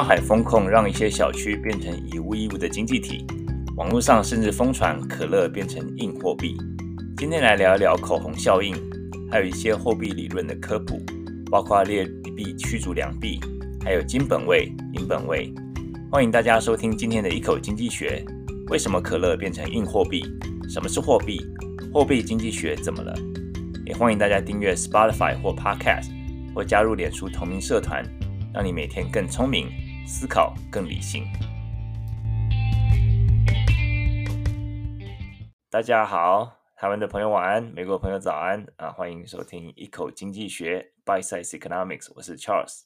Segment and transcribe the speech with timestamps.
[0.00, 3.26] 上海封控让一些小区变成以物易物的经济体，
[3.76, 6.56] 网络上甚至疯传可乐变成硬货币。
[7.18, 8.74] 今天来聊一聊口红效应，
[9.30, 11.02] 还有一些货币理论的科普，
[11.50, 13.40] 包括劣币驱逐良币，
[13.84, 15.52] 还有金本位、银本位。
[16.10, 18.24] 欢迎大家收听今天的一口经济学。
[18.70, 20.24] 为什么可乐变成硬货币？
[20.66, 21.44] 什么是货币？
[21.92, 23.14] 货币经济学怎么了？
[23.84, 26.08] 也欢迎大家订阅 Spotify 或 Podcast，
[26.54, 28.02] 或加入脸书同名社团，
[28.54, 29.68] 让你每天更聪明。
[30.10, 31.24] 思考更理性。
[35.70, 38.90] 大家好，台湾的朋友晚安，美国朋友早安啊！
[38.90, 42.82] 欢迎收听一口经济学 （Bite Size Economics），我是 Charles。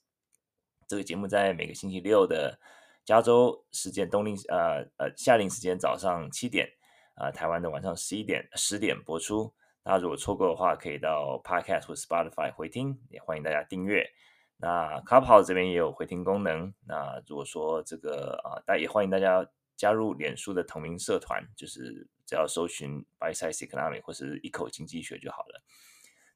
[0.87, 2.61] 这个节目在每个星期六的
[3.07, 6.69] 加州时间冬令呃呃夏令时间早上七点
[7.15, 9.51] 啊、台湾的晚上十一点十点播出。
[9.83, 14.07] 大家如果错过的话，可以到 Podcast 或 Spotify 回听，也欢迎大家订阅。
[14.67, 16.73] 那 Clubhouse 这边也有回听功能。
[16.87, 25.63] 那如果说这个啊，大也欢迎大家加入脸书的同名社团，就是只要搜寻 Bite Size Economics 或是一口经济学就好了。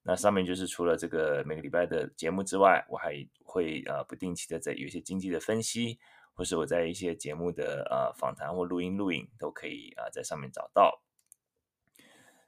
[0.03, 3.15] 那上面就是除了这个每个礼拜的节目之外，我还
[3.47, 5.99] 会呃不定期的在有一些经济的分析，
[6.35, 11.01] 或是我在一些节目的呃访谈或录音录影都可以啊在上面找到。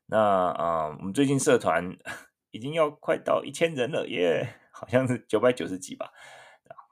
[0.04, 1.96] 那啊，我们最近社团
[2.52, 6.10] 已经要快到一千人了耶好像是九百九十几吧，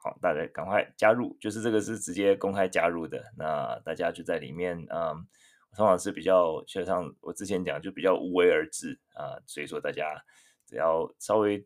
[0.01, 5.27] 好，大家赶快加入，就是这个是直接公开加入的，那大家就在里面，嗯，
[5.75, 10.23] 通常是比较，就像我之前讲，就比较无为而治啊，所以说大家
[10.65, 11.57] 只要稍微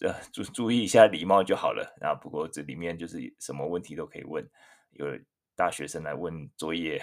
[0.00, 4.44] 呃注注意一下礼貌就好了，然后，不过这里面就是什么问题都可以问，
[4.90, 5.06] 有
[5.54, 7.00] 大学生来问作业，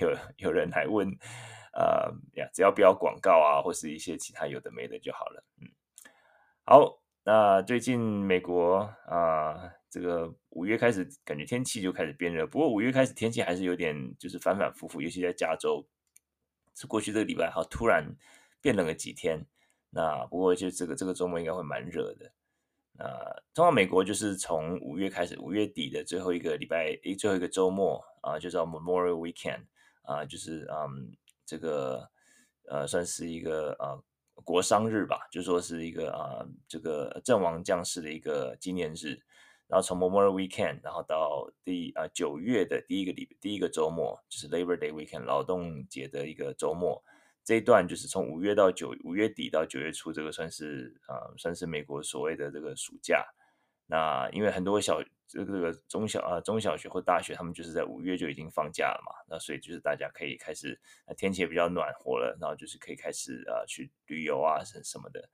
[0.00, 1.08] 有有人来问，
[1.72, 5.68] 呃呀，只要不要广告啊，或是一些其他有的没的就好了，嗯，
[6.64, 7.03] 好。
[7.26, 15.82] 那最近美国啊、这个五月开始感觉天气就开始变热，不过五月开始天气还是有点就是反反复复，尤其在加州，
[16.74, 18.04] 是过去这个礼拜好突然
[18.60, 19.42] 变冷了几天。
[19.88, 22.30] 那不过就这个这个周末应该会蛮热的。
[22.92, 23.08] 那
[23.54, 29.64] 通常美国就是从五月开始，五月底的最后一个礼拜，诶，最后一个周末啊，就叫 Memorial Weekend
[30.02, 32.06] 啊，就是嗯，这个
[32.68, 34.04] 呃，算是一个呃。
[34.42, 39.20] 国殇日吧，就说是一个啊、这个阵亡将士的一个纪念日。
[39.66, 47.02] 然后从 Memorial Weekend，然后到第啊九月的第一个礼第一个周末，就是 Labor Day Weekend 劳动节的一个周末。
[47.42, 53.24] 这一段就是从五月到九五月底到九月初，这个算是啊、算是美国所谓的这个暑假。
[53.86, 60.78] 那因为很多小这个这个中小啊中小学或大学，他们就是在五月就已经放假了嘛，那所以就是大家可以开始，
[61.16, 65.28] 天气也比较暖和了，然后就是可以开始啊去旅游啊什什么的。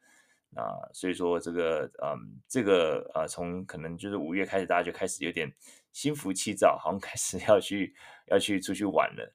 [0.51, 0.63] 那
[0.93, 5.53] 所以说这个嗯这个啊从可能就是五月开始，大家就开始有点
[5.93, 7.95] 心浮气躁，好像开始 要去
[8.27, 9.35] 要去出去玩了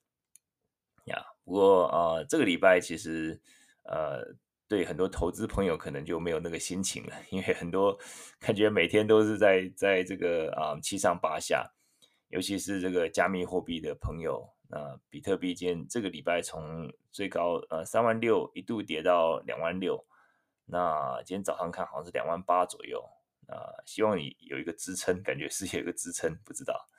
[1.06, 1.22] 呀。
[1.44, 3.42] 不过啊这个礼拜其实
[3.84, 4.36] 呃。
[4.68, 7.98] 对很多投资朋友可能就没有那个心情了，因为很多
[8.40, 11.72] 感觉每天都是在在这个啊七上八下，
[12.30, 20.04] 尤其是这个加密货币的朋友，那，比特币今天这个礼拜从最高呃三万六一度跌到两万六，
[20.66, 23.00] 那今天早上看好像是两万八左右，
[23.48, 26.90] 啊，希望你有一个支撑，感觉是有一个支撑，不知道，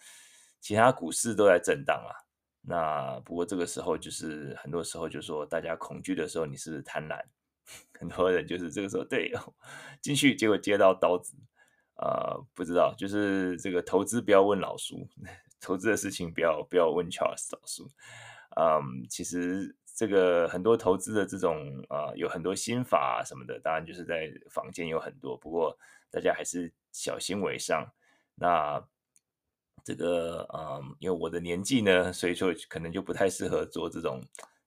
[0.60, 2.15] 其他股市都在震荡啊，
[2.60, 7.21] 那不过这个时候就是很多时候就说大家恐惧的时候，你是贪婪？
[7.99, 9.32] 很多人就是这个时候对
[10.00, 11.34] 进去，结果接到刀子
[11.97, 15.09] 啊、不知道，就是这个投资不要问老叔，
[15.60, 17.88] 投资的事情不要不要问 Charles 老叔。
[18.59, 25.77] 嗯，其实这个很多投资的这种啊、有很多心法什么的，当然就是在坊间有很多，不过
[26.10, 27.91] 大家还是小心为上。
[28.34, 28.83] 那
[29.83, 34.22] 这个嗯，因为我的年纪呢，所以说可能就不太适合做这种。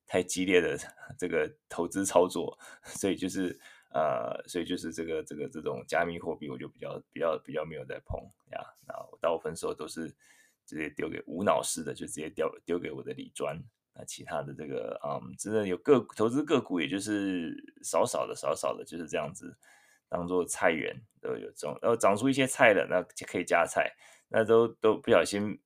[0.09, 0.75] 太激烈的
[1.19, 3.57] 这个投资操作， 所以就是
[3.93, 8.19] 呃，所以就是这个这个这种加密货币，我就比较比较比较没有在碰
[8.51, 8.59] 呀。
[8.87, 10.09] 那我大部分时候都是
[10.65, 13.55] 直接丢给无脑式的，就直接丢丢给我的理专。
[13.93, 19.55] 那其他的这个嗯，真的有个投资个股，也就是少少的少少的，就是这样子
[20.07, 23.95] 当做菜园都有种，然后长出一些菜了，那就可以加菜。
[24.31, 25.59] 那都都不小心。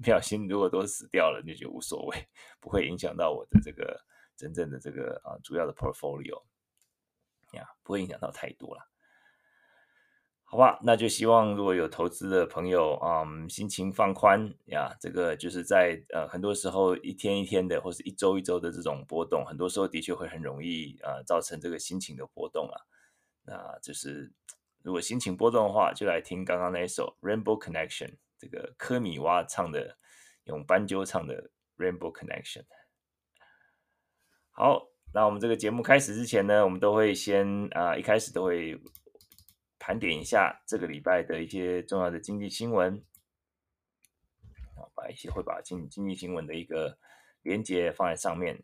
[0.00, 2.28] 不小心如果都死掉了，那就无所谓，
[2.60, 4.00] 不会影响到我的这个
[4.36, 6.42] 真正的这个啊主要的 portfolio
[7.52, 8.82] 呀，不会影响到太多了，
[10.44, 10.78] 好吧？
[10.82, 22.76] 那就希望如果有投资的朋友啊、心情放宽呀，这个就是在呃很多时候一天一天的或是一周一周的这种波动，很多时候的确会很容易啊造成这个心情的波动啊。
[23.42, 24.30] 那就是
[24.82, 28.14] 如果心情波动的话，就来听刚刚那一首 Rainbow Connection。
[28.38, 29.98] 这个科米蛙唱的，
[30.44, 31.50] 用斑鸠唱的
[31.82, 32.62] 《Rainbow Connection》。
[34.50, 38.80] 好，那我们这个节目开始之前呢，我们都会先啊、一开始都会
[39.78, 43.04] 盘点一下这个礼拜的一些重要的经济新闻，
[44.94, 46.98] 把一些会把经经济新闻的一个
[47.42, 48.62] 连接放在上面。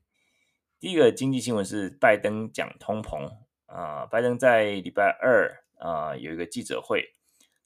[0.79, 3.29] 第一个经济新闻是拜登讲通膨
[3.67, 7.15] 啊、拜登在礼拜二啊、有一个记者会。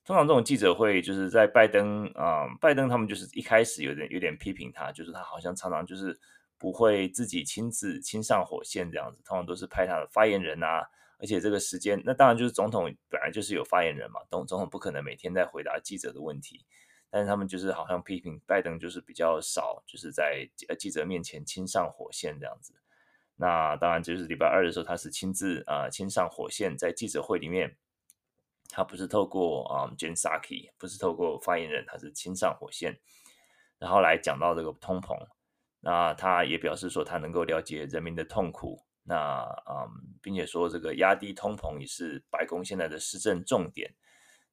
[0.08, 6.18] 通常这种记者会就是在拜登啊、拜登他们就是一开始有点有点批评他，就是他好像常常就是
[6.56, 10.80] 不会自己亲自亲上火线这样子，通常都是派他的发言人啊，
[11.18, 16.64] 而且这个时间那当然就是总统本来就是有发言人嘛，总总统不可能每天在回答记者的问题，
[17.10, 22.72] 但是他们就是好像批评拜登就是比较少，就是在呃记者面前亲上火线这样子。
[23.36, 27.76] 那当然就是礼拜二的时候他是亲自啊、亲上火线，在记者会里面。
[28.68, 32.98] 他不是透过啊，Jen Psaki，不是透过发言人，他是亲上火线，
[33.78, 35.16] 然后来讲到这个通膨。
[35.80, 38.84] 那他也表示说，他能够了解人民的痛苦。
[39.04, 43.94] 那嗯，并且说这个压低通膨也是白宫现在的施政重点。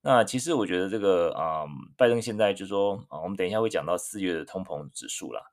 [0.02, 1.66] 那其实我觉得这个啊，
[1.98, 5.52] 拜登现在就说啊，我们等一下会讲到四月的通膨指数了。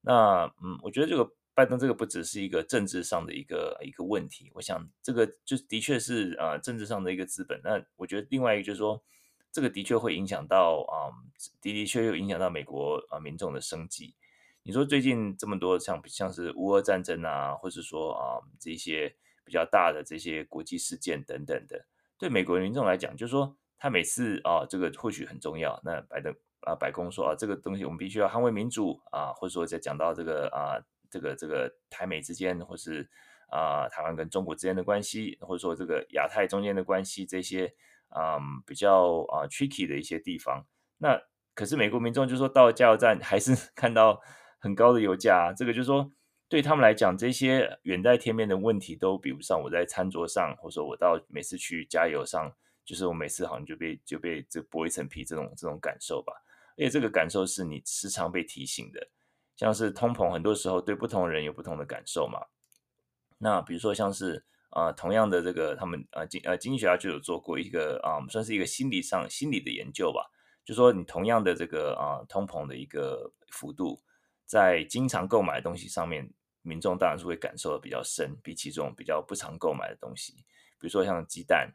[0.00, 1.30] 那嗯，我觉得这个。
[1.54, 7.60] 拜登这个不只是一个政治上的一个一个问题，我想这个就的确是啊、政治上的一个资本。
[7.62, 9.00] 那我觉得另外一个就是说，
[9.52, 11.14] 这个的确会影响到啊、
[11.62, 14.16] 的的确确影响到美国啊民众的生计。
[14.64, 19.14] 你说最近这么多像像是乌俄战争啊，或者说啊这些
[19.44, 21.86] 比较大的这些国际事件等等的，
[22.18, 25.80] 对美国民众来讲，就是说他每次啊这个或许很重要。
[25.84, 30.82] 那拜登啊白宫说啊这个东西我们必须要捍卫民主啊，或者说在讲到这个啊。
[31.14, 33.08] 这个这个台美之间，或是
[33.46, 37.72] 啊、台湾跟中国之间的关系，或者说这个亚太中间的关系，这些
[38.08, 40.66] 啊、嗯、比较啊 tricky 的一些地方。
[40.98, 41.22] 那
[41.54, 44.20] 可是美国民众就说到加油站还是 看到
[44.58, 46.10] 很高的油价，这个就是说
[46.48, 52.52] 对他们来讲，这些远在天边的问题都比不上我在餐桌上，或者说我到每次去加油上，
[52.84, 56.32] 就是我每次好像就被就被这剥一层皮这种这种感受吧。
[56.76, 59.08] 而且这个感受是你时常被提醒的。
[59.56, 62.40] 像是通膨，很多时候对不同人有不同的感受嘛。
[63.38, 70.28] 那比如说像是啊、同样的这个他们呃经呃经济学家就有做过一个啊、呃，算是一个心理上心理的研究吧。
[70.64, 74.02] 就说你同样的这个啊、通膨的一个幅度，
[74.44, 76.28] 在经常购买的东西上面，
[76.62, 80.32] 民众当然是会感受的比较深，比起这种比较不常购买的东西，
[80.80, 81.72] 比如说像鸡蛋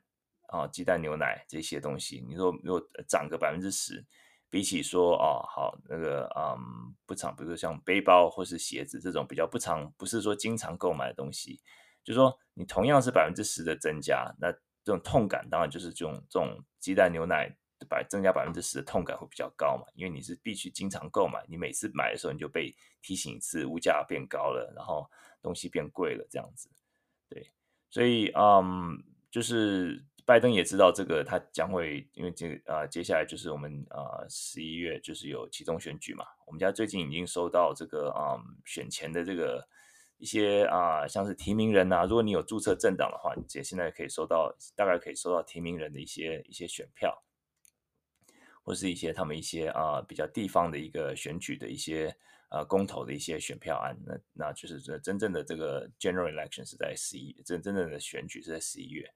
[0.47, 4.05] 啊、鸡蛋牛奶这些东西，你说如果涨个百分之十。
[4.49, 6.57] 比起说哦，好那个嗯，
[7.05, 11.61] 不常，比如说像背包或是鞋子这种比较不常，不是说经常购买的东西，
[12.03, 17.55] 就是说你同样是百分之十的增加，那这种痛感当然就是这种这种鸡蛋牛奶
[17.87, 25.07] 百增加百分之十的痛感会比较高嘛，因为你是必须经常购买，你每次买的时候你就被提醒一次物价变高了，然后
[25.41, 26.69] 东西变贵了这样子，
[27.29, 27.51] 对，
[27.89, 30.03] 所以嗯，就是。
[30.29, 36.23] 拜登也知道这个，他将会因为这个啊，接下来就是我们啊十一月就是有其中选举嘛。
[36.45, 39.67] 我们家最近已经收到这个啊选前的这个
[40.19, 47.23] 一些啊像是提名人呐、啊，如果你有注册政党的话，你姐现在可以收到大概可以收到提名人的一些一些选票，
[48.61, 52.15] 或是一些他们一些啊比较地方的一个选举的一些
[52.49, 53.97] 啊公投的一些选票案。
[54.05, 59.11] 那那就是这真正的这个 general election 是在十一，真真正的选举是在十一月。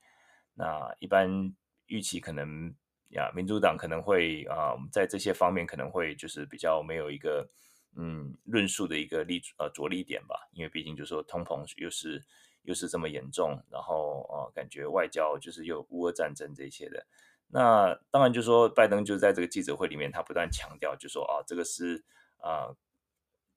[0.56, 1.54] 那一般
[1.88, 2.74] 预期可能
[3.10, 7.50] 呀，民主党可能会啊，在这些方面可能会就是比较没有一个
[7.96, 12.24] 嗯论述的一个立呃着力点吧，因为毕竟就是说通膨又是
[12.64, 17.06] 又是这么严重，然后啊感觉外交就是又乌俄战争这些的。
[17.48, 22.04] 那当然就是说拜登就是在这个记者会里面，他不断强调就说啊，这个是
[22.38, 22.76] 啊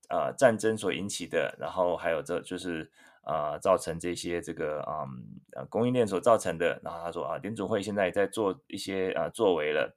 [0.08, 2.90] 啊战争所引起的，然后还有这就是。
[3.26, 5.06] 啊、造成这些这个嗯
[5.56, 6.80] 呃供应链所造成的。
[6.82, 9.94] 然后他说啊，联准会现在也在做一些啊作为了，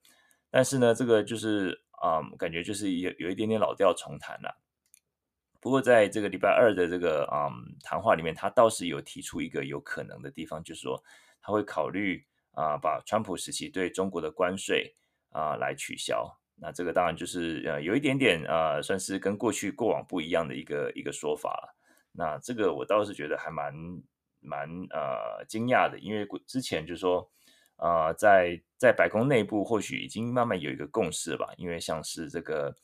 [0.50, 4.57] 但是呢，这个就是啊、感觉就是有有一点点老调重弹了。
[5.62, 11.03] 不过在这个礼拜二的这个啊、嗯、谈话里面，他倒是有提出一个有可能的地方，就是说
[11.41, 14.95] 他会考虑啊把川普时期对中国的关税
[15.31, 16.25] 啊来取消。
[16.55, 21.75] 那这个当然就是呃有一点点啊，算是跟过去过往不一样的一个一个说法了。
[22.19, 23.73] 那这个我倒是觉得还蛮
[24.41, 27.31] 蛮呃惊讶的，因为之前就说，
[27.77, 32.75] 呃，在在白宫内部或许已经慢慢有一个共识吧，因为像是这个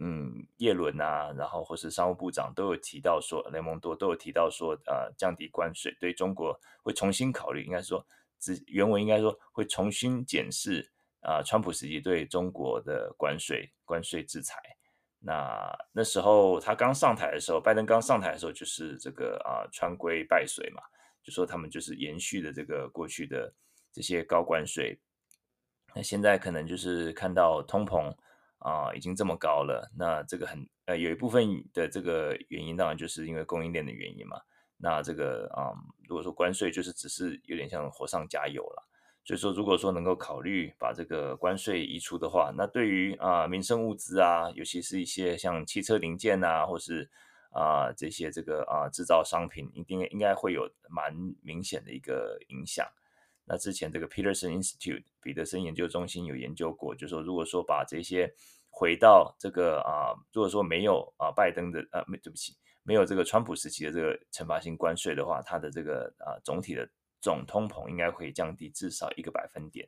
[0.00, 8.04] 嗯叶伦啊，然后或是商务部长都有提到说，雷蒙多都有提到说，呃，降低关税对中国会重新考虑，应该说，
[8.66, 14.56] 原文应该说会重新检视啊，川普时期对中国的关税关税制裁。
[15.22, 20.82] 那那时候他刚上台的时候，拜登刚上台的时候，就是这个啊川规败水嘛，
[21.22, 23.52] 就说他们就是延续的这个过去的
[23.92, 24.98] 这些高关税。
[25.94, 28.14] 那现在可能就是看到通膨
[28.60, 34.40] 啊已经这么高了，那这个很呃有一部分的这个原因，当然就是因为供应链的原因嘛。
[34.78, 35.74] 那这个啊，
[36.08, 38.89] 如果说关税就是只是有点像火上加油了。
[39.30, 47.08] 所以说，如果说能够考虑把这个关税移除的话，那对于啊民生物资啊，尤其是一些像汽车零件啊，或是
[47.52, 52.84] 啊这些这个啊制造商品，一定应该会有蛮明显的一个影响。
[53.44, 58.34] 那之前这个 Peterson Institute 彼得森研究中心有研究过，就是说如果说把这些
[58.68, 66.88] 回到这个啊，如果说没有啊拜登的啊没对不起，没有这个川普时期的这个惩罚性关税的话，它的这个啊总体的。
[67.20, 69.86] 总通膨应该会降低至少一个百分点，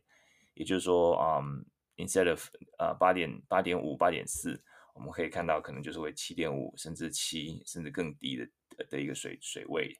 [0.54, 1.64] 也就是说，嗯
[1.96, 2.46] ，instead of
[2.78, 4.62] 呃八点八点五八点四，
[4.92, 8.46] 我们可以看到可能就是为七点五甚至七甚至更低的
[8.90, 9.98] 的一个水水位。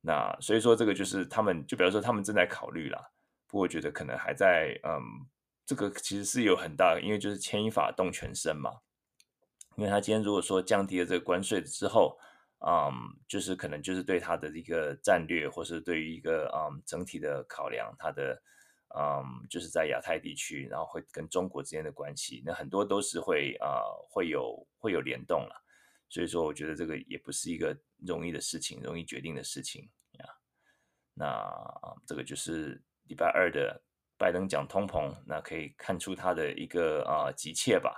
[0.00, 2.98] 那所以说这个就是他们就比如说他们正在考虑啦，
[3.46, 5.00] 不过我觉得可能还在嗯，
[5.66, 8.80] 这个其实是有很大，因为就是牵一发动全身嘛，
[9.76, 12.18] 因为他今天如果说降低了这个关税之后。
[12.66, 12.92] 嗯
[13.28, 18.42] 就是可能就是对他的一个战略，或是对于一个嗯、整体的考量，他的
[18.96, 25.54] 嗯就是在亚太地区，然后会跟中国之间的关系，那很多都是会啊、会有会有联动了，
[26.08, 30.24] 所以说我觉得这个也不是一个容易的事情，容易决定的事情呀。
[30.24, 30.34] Yeah.
[31.16, 33.80] 那这个就是礼拜二的
[34.16, 37.94] 拜登讲通膨，那可以看出他的一个啊、急切吧，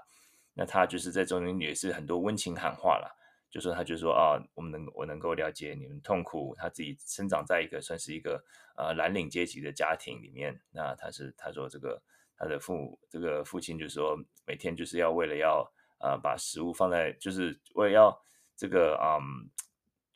[0.54, 3.15] 那他就是在中间也是很多温情喊话了。
[3.48, 6.54] 就说他就说啊，我们能我能够了解你们痛苦。
[6.58, 8.44] 他自己生长在一个算是一个
[8.76, 10.60] 呃蓝领阶级的家庭里面。
[10.70, 12.02] 那他是他说这个
[12.36, 15.66] 他的父母这个父亲就说每天就是要为了要
[16.00, 18.22] 呃把食物放在就是为了要
[18.56, 19.48] 这个嗯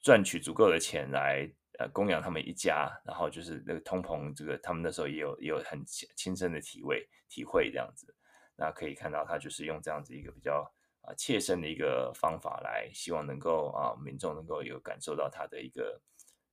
[0.01, 2.91] 赚取足够的钱来呃供养他们一家。
[3.07, 8.15] 然后就是那个通膨这个他们那时候也有也有很亲身的体味体会这样子。
[8.57, 10.71] 那可以看到他就是用这样子一个比较。
[11.17, 16.01] 切身的一个方法来，希望能够啊，民众能够有感受到他的一个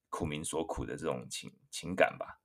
[0.10, 2.40] 苦民所苦的这种情情感吧。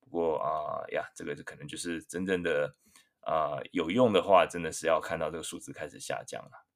[0.00, 2.74] 不过啊呀，这个就可能就是真正的
[3.20, 6.66] 啊有用的话，真的是要看到这个数字开始下降了。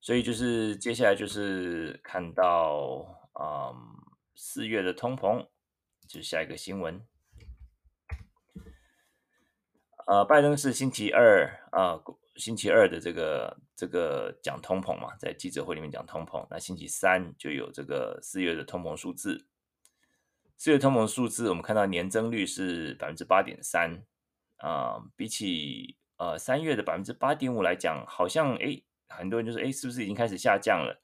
[0.00, 3.72] 所以就是接下来就是看到啊
[4.34, 5.48] 四月的通膨，
[6.08, 7.06] 就是下一个新闻。
[10.06, 12.02] 呃，拜登是星期二啊。
[12.36, 16.46] 星期二的这个这个讲通膨嘛，在记者会里面讲通膨。
[16.50, 19.46] 那星期三就有这个四月的通膨数字。
[20.56, 24.02] 四月通膨数字，我们看到年增率是百分之八点三
[24.58, 31.02] 啊，比起呃三月的百分之八点五来讲，好像诶很多人就说诶是不是已经开始下降了？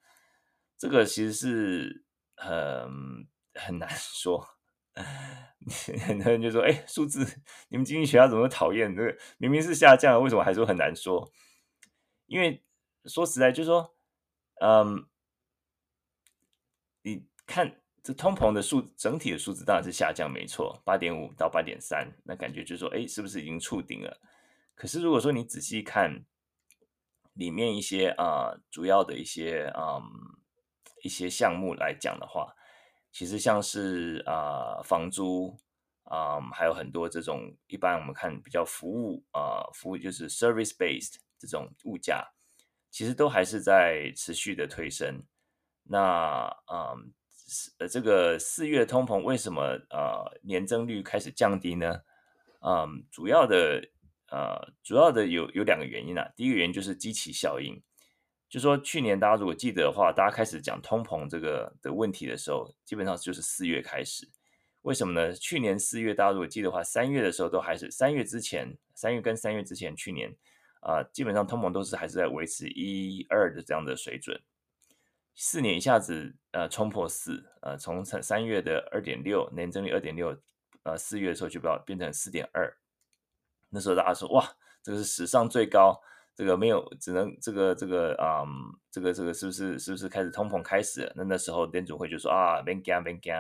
[0.76, 2.04] 这个其实是
[2.36, 4.57] 很很难说。
[6.06, 9.18] 很多人就说：“哎，数字，你们经济学家怎么讨厌这个？
[9.36, 11.30] 明明是下降，为什么还说很难说？
[12.26, 12.64] 因为
[13.04, 13.94] 说实在，就是说，
[14.60, 15.06] 嗯，
[17.02, 24.20] 你看这通膨的数，整体的数字当然是下降，没错，八点五到八点三，那感觉就是说，哎，是不是已经触顶了？
[24.74, 26.24] 可是如果说你仔细看
[27.34, 30.02] 里面一些啊、主要的一些嗯
[31.02, 32.54] 一些项目来讲的话。”
[33.10, 35.56] 其实像是啊、房租
[36.04, 42.26] 啊、还有很多这种一般我们看比较服务啊、服务就是 service based 这种物价，
[42.90, 45.22] 其实都还是在持续的推升。
[45.82, 46.00] 那
[46.66, 46.94] 啊
[47.78, 52.02] 呃这个四月通膨为什么呃年增率开始降低呢？
[52.60, 53.88] 嗯、主要的
[54.30, 56.30] 呃主要的有有两个原因啊。
[56.36, 57.82] 第一个原因就是基期效应。
[58.48, 64.26] 就说去年大家如果记得的话，大家开始讲通膨这个的问题的时候，基本上就是四月开始。
[64.82, 65.32] 为什么呢？
[65.34, 70.34] 去年四月大家如果记得的话，三月的时候都还是三月之前，三月跟三月之前，去年
[70.80, 74.40] 啊、基本上通膨都是还是在维持一二的这样的水准。
[75.34, 80.34] 四年一下子呃冲破四，呃从三三月的二点六年增率二点六，
[80.84, 82.72] 呃四月的时候就不要变成四点二。
[83.68, 86.00] 那时候大家说哇，这个是史上最高。
[86.38, 88.44] 这个没有，只能这个这个啊、
[88.92, 91.12] 这个这个是不是是不是开始通膨开始了？
[91.16, 93.34] 那那时候联准会就说啊，别惊别惊，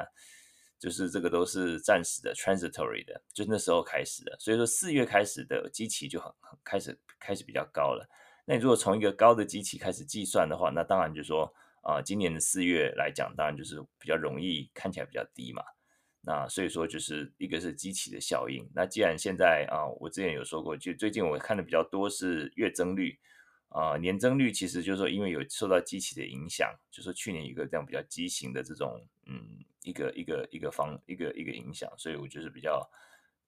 [0.80, 4.34] 就是这个都是暂时的，transitory 的，就是那时候开始的。
[4.40, 8.04] 所以说四月开始的基期就很很开始开始比较高了。
[8.44, 15.62] 那你如果从一个高的基期开始计算的话，那当然就是说啊，今年的四月来讲，当然就是比较容易看起来比较低嘛。
[16.20, 18.68] 那所以说就是一个是基期的效应。
[18.74, 23.18] 那既然现在啊，我之前有说过，就最近我看的比较多是月增率
[23.68, 32.86] 啊，年增率其实就是说因为有受到基期的影响，就是去年一个这样比较畸形的这种嗯一个一个一个方一个一个影响，所以我就是比较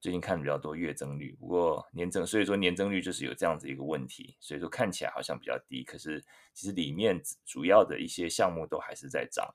[0.00, 1.36] 最近看的比较多月增率。
[1.40, 6.24] 不过年增，所以说年增率就是有这样子一个问题，所以说看起来好像比较低，可是
[6.54, 9.54] 其实里面主要的一些项目都还是在涨。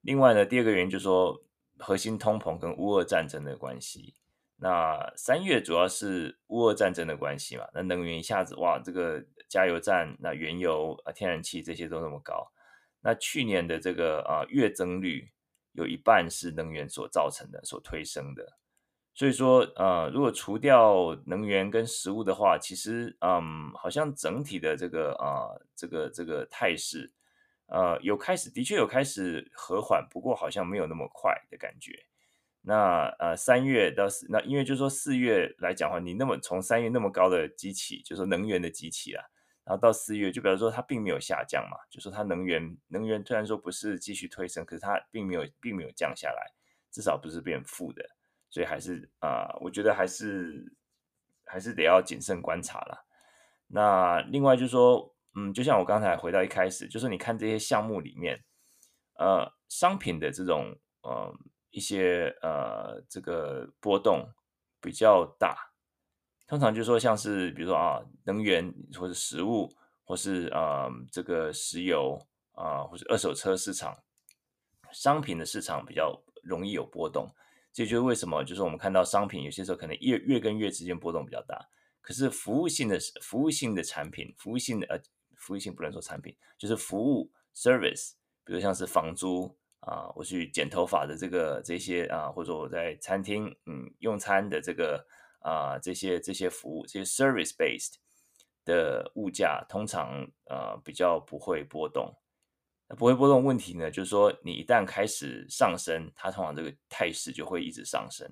[0.00, 1.44] 另外呢，第二个原因就是说。
[1.80, 4.14] 核心通膨跟乌俄战争的关系，
[4.56, 12.52] 那三月主要是乌俄战争的关系嘛，那能源一下子哇，这个加油站那原油啊、天然气这些都那么高，
[13.00, 15.30] 那去年的这个啊月增率
[15.72, 18.58] 有一半是能源所造成的，所推升的，
[19.14, 27.10] 所以说呃，如果除掉能源跟食物的话，其实嗯，好像整体的这个啊这个这个态势。
[27.70, 32.04] 呃，有开始，的确有开始和缓，不过好像没有那么快的感觉。
[32.62, 39.24] 那呃，三月到四，那因为就是说四月来讲的话，你那么从三月那么高的机器，就是说能源的机器啊，
[39.64, 46.52] 然后到四月，就比如说它并没有下降嘛，就说它能源能源虽然说不是继续推升，可是它并没有并没有降下来，
[46.90, 48.04] 至少不是变负的，
[48.50, 50.72] 所以还是啊、我觉得还是
[51.44, 53.06] 还是得要谨慎观察了。
[53.68, 55.14] 那另外就是说。
[55.36, 58.42] 嗯，就像我刚才回到一开始，就是你看这些项目里面，
[59.14, 61.32] 呃，商品的这种呃
[61.70, 64.28] 一些呃这个波动
[64.80, 65.56] 比较大，
[66.48, 69.72] 通常就说像是比如说啊能源或者食物，
[70.02, 72.18] 或是啊、这个石油
[72.54, 73.96] 啊、或是二手车市场，
[74.90, 77.32] 商品的市场比较容易有波动，
[77.72, 81.68] 这就是为什么就是我们看到商品有些时候可能月月跟月之间波动比较大，
[82.00, 85.00] 可是服务性的服务性的产品，服务性的呃。
[85.40, 88.12] 服务性不能说产品，就是服务 service，
[88.44, 95.04] 比如像是房租啊，我去剪头发的这个这些啊，或者我在餐厅嗯用餐的这个
[95.40, 97.94] 啊这些这些服务，这些 service based
[98.64, 102.14] 的物价通常啊比较不会波动。
[102.86, 108.30] 那不会波动问题呢，就是说你一旦开始上升，它通常这个态势就会一直上升。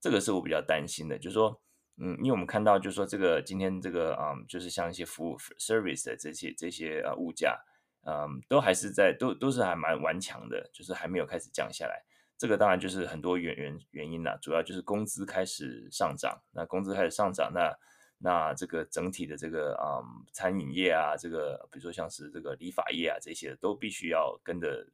[0.00, 1.60] 这个是我比较担心的，就是说。
[1.98, 7.62] 嗯，因为我们看到，就是说这个今天这个啊、嗯，就是像一些服务 service 的这些这些呃物价，
[8.06, 12.02] 嗯，都还是在都都是还蛮顽强的，就是还没有开始降下来。
[12.38, 16.42] 这个当然就是很多原原原因啦，主要就是工资开始上涨。
[16.50, 17.72] 那工资开始上涨，那
[18.18, 24.84] 那这个整体的这个啊、嗯、餐饮业啊，这个比如说像是这个理发业啊这些都必须要跟着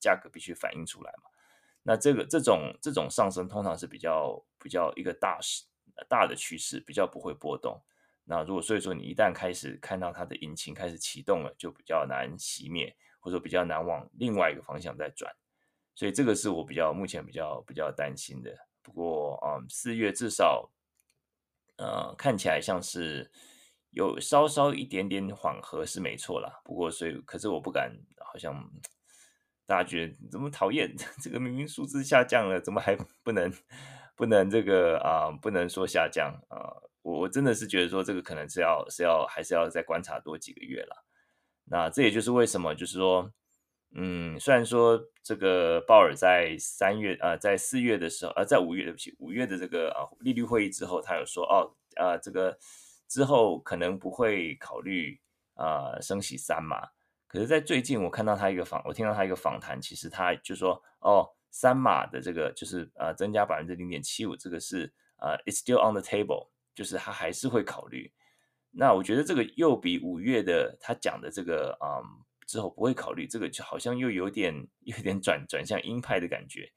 [0.00, 1.30] 价格必须反映出来嘛。
[1.82, 5.64] 那这个这种这种上升通常是比较比较一个大势。
[6.08, 7.82] 大的趋势比较不会波动，
[8.24, 15.34] 那如果所以说你一旦开始看到它的引擎开始启动了，就比较难熄灭，或者说比较难往另外一个方向再转，
[15.94, 18.54] 所以这个是我比较目前比较比较担心的。
[18.82, 20.70] 不过啊，四月至少
[21.76, 23.30] 呃看起来像是
[23.90, 26.60] 有稍稍一点点缓和是没错啦。
[26.64, 27.90] 不过所以可是我不敢，
[28.24, 28.54] 好像
[29.66, 33.52] 大家觉得怎么讨厌 这个明明数字下降了，怎么还不能？
[34.18, 36.58] 不能这个啊、不能说下降啊、
[37.02, 41.04] 我我真的是觉得说这个可能是要是要还是要再观察多几个月了。
[41.64, 43.32] 那这也就是为什么，就是说，
[43.94, 52.58] 嗯，虽然说这个鲍尔在三月啊、在四月的时候，呃，在五月对不起，五月的这个啊利率会议之后，他有说哦，啊、呃，这个
[53.06, 55.16] 之后可能不会考虑
[55.54, 56.88] 啊、升息三嘛。
[57.28, 61.30] 可是，在最近我看到他一个访，我听到他一个访谈，其实他就说哦。
[61.50, 68.12] 三码的这个就是呃增加百分之零点七五，这个是呃 it's still on the table，就是他还是会考虑。
[68.70, 76.70] 那我觉得这个又比五月的他讲的这个嗯之后不会考虑，这个就好像又有点有点转转向鹰派的感觉。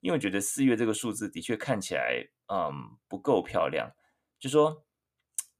[0.00, 3.90] 因为我觉得四月这个数字的确看起来嗯不够漂亮，
[4.38, 4.84] 就说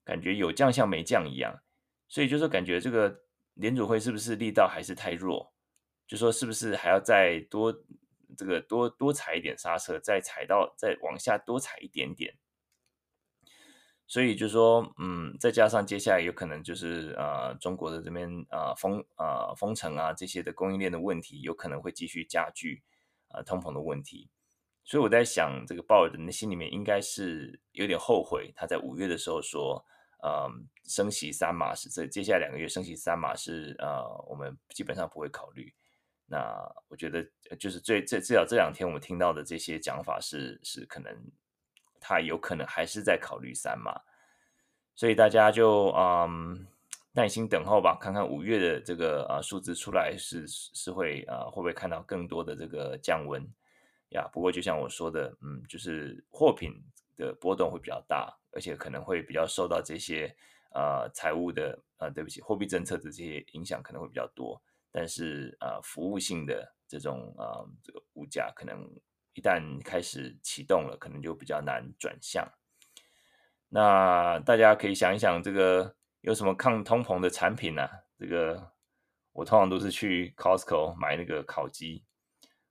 [0.05, 1.59] 感觉有降像没降一样，
[2.07, 3.23] 所以就说感觉这个
[3.55, 5.53] 联储会是不是力道还是太弱？
[6.07, 7.75] 就说是不是还要再多？
[8.37, 12.37] 这个多多踩一点刹车，再踩到再往下多踩一点点，
[14.07, 22.83] 所以就说，嗯，再加上接下来有可能就是呃中国的这边、呃、封、呃、封城啊这些的供应链的问题，有可能会继续加剧
[23.29, 24.31] 啊、呃、通膨的问题，
[24.85, 29.85] 所以我在想，这个鲍尔的心里面应该是有点后悔，他在五月的时候说，
[30.23, 30.49] 呃
[30.85, 35.75] 升息三码是这接下来两个月升息三码是呃我们基本上不会考虑。
[36.31, 37.27] 那我觉得
[37.59, 41.11] 就是最这至少这两天我们听到的这些讲法是是可能
[41.99, 43.99] 他有可能还是在考虑三嘛，
[44.95, 46.67] 所以大家就嗯
[47.13, 53.43] 耐心等候吧，看看五月的这个啊数字出来是是会啊会不会看到更多的这个降温？
[54.11, 54.29] 呀。
[54.33, 56.73] 不过就像我说的，嗯，就是货品
[57.17, 60.33] 的波动会比较大，而且可能会比较受到这些
[60.75, 64.63] 呃财务的呃，对不起，货币政策的这些影响可能会比较多。
[64.91, 68.89] 但是呃，服务性的这种呃这个物价，可能
[69.35, 72.47] 一旦开始启动了，可能就比较难转向。
[73.69, 77.91] 那大家可以想一想，这个有什么抗通膨的产品呢、啊？
[78.19, 78.73] 这个
[79.33, 82.05] 我通常都是去 Costco 买那个烤鸡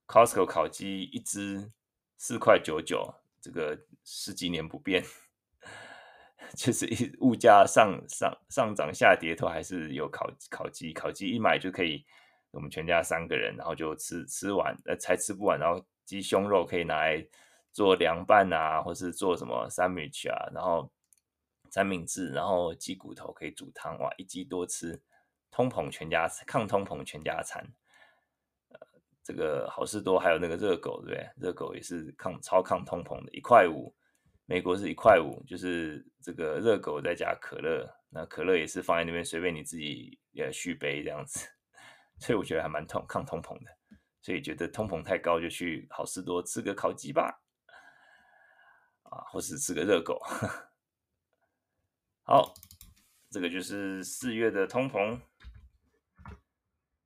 [0.08, 1.72] ，Costco 烤鸡一只
[2.18, 5.06] 四块九九，这个十几年不变，
[6.56, 12.06] 就是一物价上上上涨下跌，都还是有烤烤鸡，烤鸡一买就可以，
[12.52, 17.28] 我们全家三个人，然后就吃吃完，呃，才吃不完，然后鸡胸肉可以拿来。
[17.74, 20.92] 做凉拌啊，或是做什么三明治啊，然后
[21.70, 25.00] 三明治，然后鸡骨头可以煮汤，哇，一鸡多吃，
[25.52, 27.64] 通膨全家抗通膨全家餐。
[28.70, 28.80] 呃，
[29.24, 31.30] 这个好事多还有那个热狗，对不对？
[31.36, 33.94] 热狗也是抗超抗通膨的，一块五，
[34.48, 41.48] 美国是一块五，就是这个热狗再加可乐，那可乐也是放在那边随便你自己呃续杯这样子，
[42.20, 43.72] 所以我觉得还蛮通抗通膨的，
[44.22, 47.44] 所以觉得通膨太高就去好事多吃个烤鸡吧。
[49.10, 50.22] 啊，或是吃个热狗。
[52.24, 52.54] 好，
[53.30, 55.18] 这个就是四月的通膨。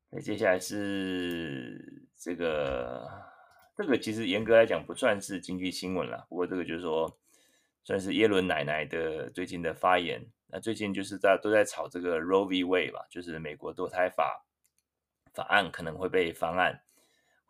[0.10, 3.08] 那接下来是这个，
[3.78, 6.26] 这个其实严格来讲不算是经济新闻了。
[6.28, 7.21] 不过这个就是说，
[7.84, 10.26] 算是耶伦奶奶的最近的发言。
[10.48, 12.64] 那最近就是在都在炒这个 Roe v.
[12.64, 14.46] Wade 吧，就是美国堕胎法
[15.34, 16.84] 法案可能会被翻案。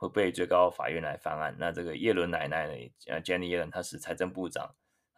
[0.02, 1.56] 会被最高法院来翻案。
[1.60, 2.74] 那这个耶伦奶奶呢？
[3.06, 4.74] 呃，Jenny 叶伦，她是财政部长，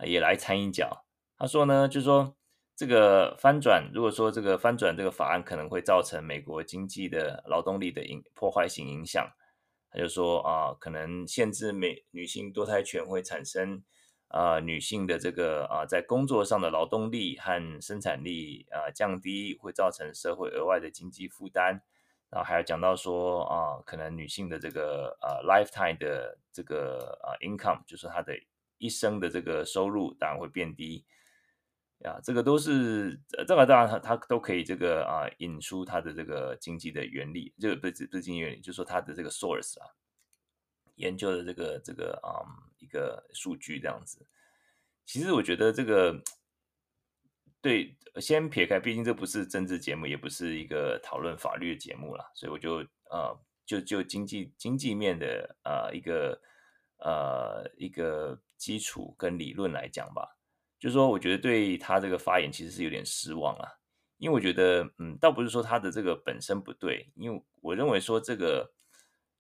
[0.05, 1.05] 也来参一脚。
[1.37, 2.35] 他说呢，就是说
[2.75, 9.25] 这个翻转，如果说这个翻转这个法案可能会造成美国经济的劳动力的影破坏性影响。
[9.89, 13.81] 他就说啊，可能限制美女性堕胎权会产生
[14.33, 21.81] 啊女性的这个啊在工作上的劳动力和生产力啊降低，会造成社会额外的经济负担。
[22.29, 28.33] 然后还有讲到说啊，可能女性的这个、啊、lifetime 的这个、啊、income，就是她的
[28.79, 31.05] 一生的这个收入当然会变低
[31.99, 39.85] 呀，这个都是这个当然它它都可以这个啊引出它的这个经济的原理，这个不不经济原理，就是说它的这个 source 啊，
[40.95, 42.43] 研究的这个这个啊
[42.79, 44.25] 一个数据这样子。
[45.05, 46.21] 其实我觉得这个。
[47.61, 56.41] 对，先撇开，毕竟这不是政治节目，也不是一个讨论法律的节目啦，所以我就呃，就就经济经济面的呃一个
[56.97, 60.37] 呃一个基础跟理论来讲吧，
[60.77, 63.71] 就是说，我觉得对他这个发言其实是有点失望啊，
[64.17, 68.72] 因为我觉得，嗯，倒不是说他的这个本身不对，因为我认为说这个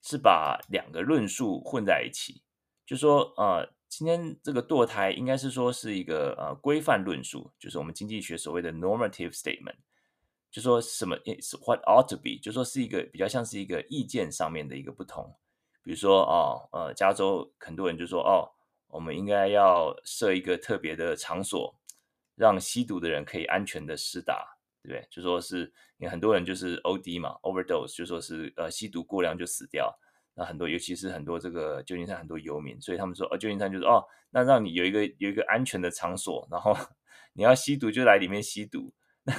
[0.03, 2.43] 是把两个论述混在一起，
[2.85, 3.73] 就说，呃。
[3.95, 9.75] 今天这个堕胎应该是说是一个呃规范论述，就是我们经济学所谓的 normative statement，
[10.49, 15.31] 就说什么 is what ought to be，就说是一个比较像是一个意见上面的一个不同。
[15.83, 18.49] 比如说哦，呃，加州很多人就说哦，
[18.87, 21.75] 我们应该要设一个特别的场所，
[22.33, 24.52] 让吸毒的人可以安全的施打，
[24.87, 25.05] 对？
[25.09, 29.97] 就说是因为很多人就是 OD 嘛，overdose，就说是呃吸毒过量就死掉。
[30.35, 36.75] 那很多，尤其是很多这个旧金山很多游民，所以他们说，哦，旧金山就是哦，那让你有一个有一个安全的场所，然后
[37.33, 38.93] 你要吸毒就来里面吸毒。
[39.25, 39.33] 那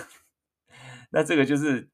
[1.11, 1.91] 那这个就是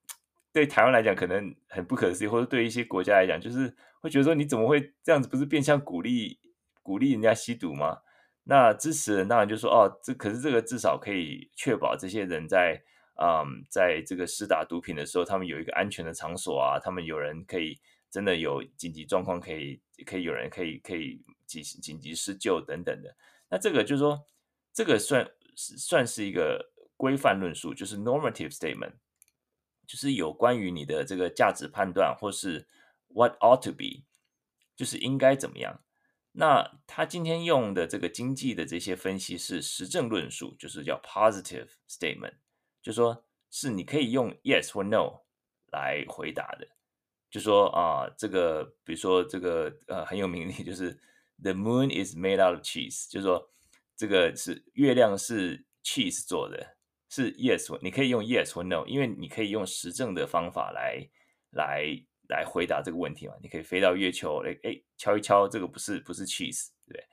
[0.52, 5.26] 对台湾来讲可能很不可思议，或者对一些国家来讲，就是会觉得说你怎么会这样子？
[5.26, 6.38] 不是变相鼓励
[6.82, 8.02] 鼓励人家吸毒吗？
[8.44, 12.82] 那支持人当然就说，哦，这可是这个至少可以确保这些人在
[13.22, 17.78] 嗯，在这个施打毒品的时候，他们有一个安全的场所啊，他们有人可以。
[18.12, 23.16] 真的有紧急状况，可以可以有人可以可以紧紧急施救等等的。
[23.48, 24.26] 那这个就是说，
[24.72, 28.94] 这个算算是一个规范论述，就是 normative statement，
[29.87, 32.66] 就是有关于你的这个价值判断，或是
[33.06, 34.02] what ought to be，
[34.74, 35.80] 就是应该怎么样。
[36.33, 42.35] 那他今天用的这个经济的这些分析是实证论述，就是叫 positive statement，
[42.82, 45.20] 就说是你可以用 yes 或 no
[45.72, 46.66] 来回答的。
[47.30, 51.00] 就说啊，这个比如说这个呃很有名的，就是
[51.42, 53.50] The moon is made out of cheese，就是说
[53.96, 56.76] 这个是月亮是 cheese 做的，
[57.08, 61.08] 是 yes，你可以用 yes 或 no，因为你可以用实证的方法来
[61.50, 61.84] 来
[62.28, 63.34] 来回答这个问题嘛。
[63.40, 67.04] 你可以飞到月球，哎哎敲一敲，这个不是不是 cheese，对不对？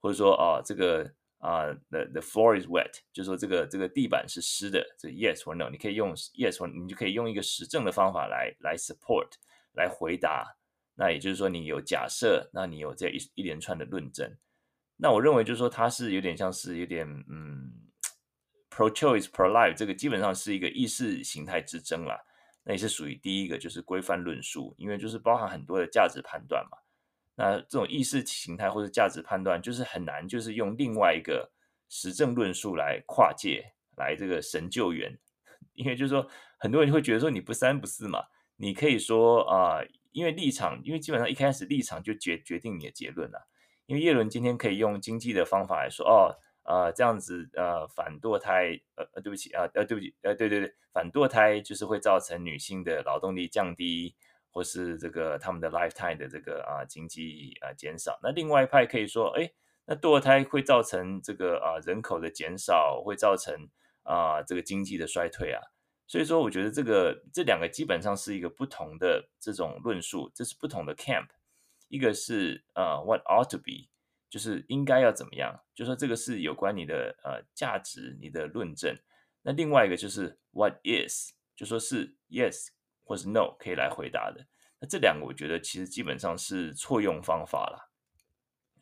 [0.00, 9.28] 或者说啊，这个啊 the the floor is wet，就是说这个这个地板是湿的，这 yes 或 no，你可以用 yes 或你就可以用一个实证的方法来来 support。
[9.76, 10.56] 来回答
[10.94, 14.34] 那也就是说，你有假设，那你有这一一连串的论证。
[14.96, 17.70] 那我认为就是说，它是有点像是有点嗯
[18.70, 22.18] ，pro-choice pro-life 这个基本上是一个意识形态之争啦。
[22.64, 26.78] 那也是属于第一个，就是规范论述，因为就是包含很多的价值判断嘛。
[27.36, 31.52] 那这种意识形态或者价值判断，就是很难，就是用另外一个
[31.88, 35.16] 实证论述来跨界来这个神救援。
[35.74, 38.24] 因为就是说，很多人会觉得说你不三不四嘛，
[38.56, 39.80] 你可以说啊、
[40.12, 43.46] 因为立场，因为基本上一开始立场就决决定你的结论了。
[43.84, 54.16] 因为叶伦今天可以用经济的方法来说，哦，呃，这样子，呃，反堕胎，呃，呃，对不起，啊，呃，对不起，呃，对对对，反堕胎就是会造成女性的劳动力降低，
[54.56, 58.18] 或是这个他们的 lifetime 的这个啊经济啊减少。
[58.22, 59.52] 那另外一派可以说，哎，
[59.84, 63.68] 那堕胎会造成这个啊人口的减少，会造成
[64.02, 65.60] 啊这个经济的衰退啊。
[66.06, 71.26] 所以说，我觉得这个这两个基本上是一个不同的这种论述，这是不同的 camp。
[71.88, 73.90] 一个是呃，what ought to be，
[74.30, 78.96] 就是应该要怎么样，就说这个是有关你的呃价值、你的论证。
[79.42, 82.68] 那另外一个就是 what is，就说是 yes
[83.06, 84.44] 或是 no 可以来回答的。
[84.80, 87.88] 那这两个我觉得其实基本上是错用方法啦。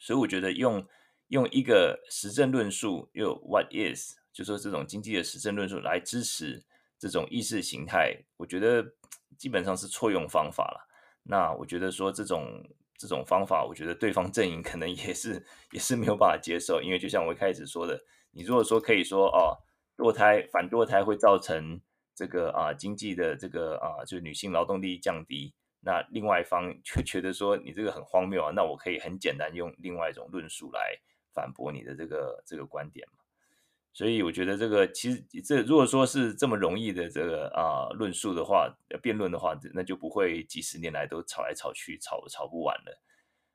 [0.00, 0.84] 所以我觉得用
[1.28, 6.64] 用一个实证论述，用 what is，就说这种经济的实证论述来支持
[6.98, 8.84] 这种意识形态，我觉得
[9.38, 10.88] 基本上是错用方法了。
[11.22, 12.64] 那我觉得说这种。
[12.96, 19.58] 这种方法，我觉得对方阵营可能也是也是没有办法接受，因为就像我一开始说的，你如果说可以说哦，
[19.96, 21.80] 堕胎反堕胎会造成
[22.14, 30.98] 这个啊经济的这个啊就是女性劳动力降低，那另外一方 却觉得说你这个很荒谬啊，那我可以很简单用另外一种论述来
[31.32, 33.18] 反驳你的这个这个观点嘛。
[33.92, 38.68] 所以我觉得这个其实这如果说是这么容易的这个啊论述的话，
[39.00, 43.00] 辩论的话，那就不会几十年来都吵来吵去，吵吵不完了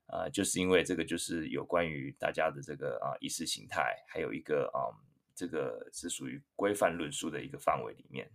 [0.08, 0.30] 啊。
[0.30, 4.88] 就是因为这个就是有关于大家的这个啊意识形态，还有一个啊
[5.36, 8.32] 这个是属于规范论述的一个范围里面，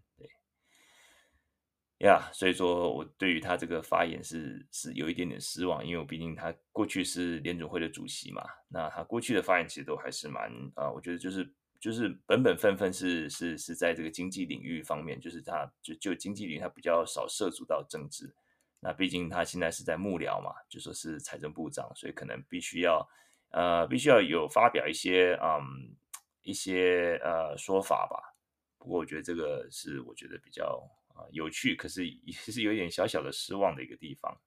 [1.98, 2.30] 呀。
[2.33, 11.52] 所以说我对于他这个发言是是有一点点失望，因为我毕竟他过去是联准会的主席嘛，那他过去的发言其实都还是蛮啊，我觉得就是。
[11.80, 18.35] 就是本本分分是是是在这个经济领域方面，就是他就就经济领域他比较少涉足到政治。
[18.80, 23.07] 那毕竟他现在是在幕僚嘛，就说是财政部长，所以可能必须要
[23.50, 25.94] 呃必须要有发表一些嗯
[26.40, 28.35] 一些呃说法吧。
[28.78, 30.83] 不过我觉得这个是我觉得比较
[31.14, 34.38] 啊有趣，可是也是有点小小的失望的一个地方。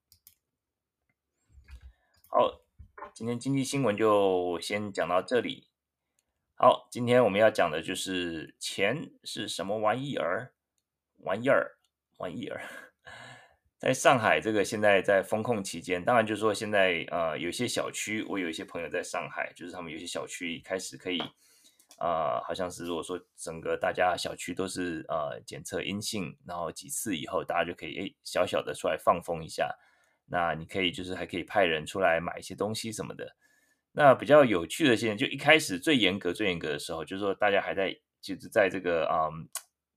[2.29, 2.61] 好，
[3.15, 5.67] 今天经济新闻就先讲到这里。
[6.55, 10.53] 好，今天我们要讲的就是钱是什么玩意儿？
[11.17, 11.77] 玩意儿，
[12.17, 12.61] 玩意儿。
[13.79, 21.21] 在上海，这个现在在封控期间，当然就是说现在呃，有些小区，我有一些朋友在上海，就是他们有些小区开始可以、
[21.99, 29.75] 呃，好像是如果说整个大家小区都是呃检测阴性，然后几次以后，大家就可以诶小小的出来放风一下。
[30.29, 33.35] 那你可以就是还可以派人出来买一些东西什么的。
[33.93, 39.47] 那比较有趣的现在，就一开始最严格、最严格的时候，就是说大家还在，就是在这个啊、嗯，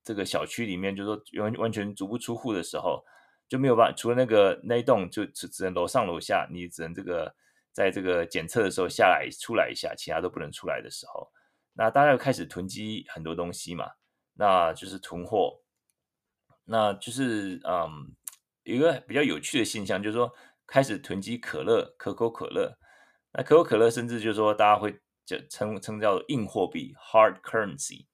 [0.03, 3.05] 这个小区里面，就是说完完全足不出户的时候，
[3.47, 7.35] 就没有办法，除了那个那一栋，就只只能楼上楼下，你只能这个
[7.73, 11.29] 在这个检测的时候下来出来一下，其他都不能出来的时候，
[11.75, 13.91] 那大家又开始囤积很多东西嘛，
[14.35, 15.63] 那就是囤货，
[16.65, 18.15] 那就是嗯，
[18.65, 20.33] 一个比较有趣的现象，就是说
[20.67, 22.77] 开始囤积可乐、可口可乐。
[23.33, 28.07] 那可口可乐甚至就是说，大家会叫称称叫硬货币 （hard currency），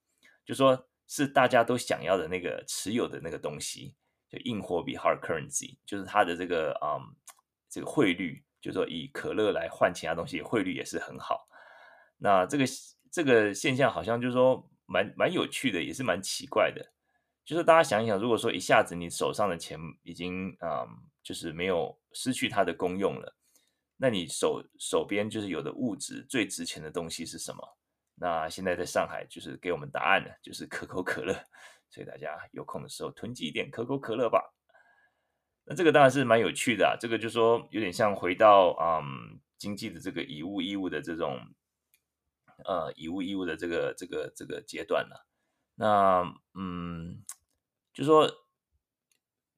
[0.45, 3.97] 就说是大家都想要的那个持有的那个东西，
[4.29, 7.01] 就硬货币 （hard currency），就是它的这个嗯
[7.71, 11.49] 这个汇率，就是说以可乐来换其他东西，汇率也是很好。
[12.19, 12.65] 那这个
[13.17, 16.87] 这个现象好像就是说蛮蛮有趣的，也是蛮奇怪的。
[17.47, 20.87] 就是大家想一想，如果说一下子你手上的钱已经嗯
[21.23, 23.35] 就是没有失去它的功用了。
[23.97, 27.67] 那你手手边就是有的物质最值钱的东西是什么？
[28.17, 31.33] 那现在在上海就是给我们答案的，就是可口可乐。
[31.89, 34.53] 所以大家有空的时候囤积一点可口可乐吧。
[35.65, 41.41] 那这个当然是蛮有趣的啊，这个就说有点像回到嗯经济的这个以物易物的这种
[42.65, 45.27] 呃以物易物的这个这个这个阶段了。
[45.75, 46.23] 那
[46.55, 47.23] 嗯，
[47.93, 48.31] 就说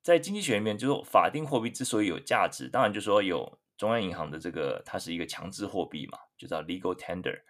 [0.03, 3.59] 在经济学里面，就说法定货币之所以有价值，当然就说有。
[3.79, 7.41] 中央银行的这个，它是一个强制货币嘛，就叫 legal tender。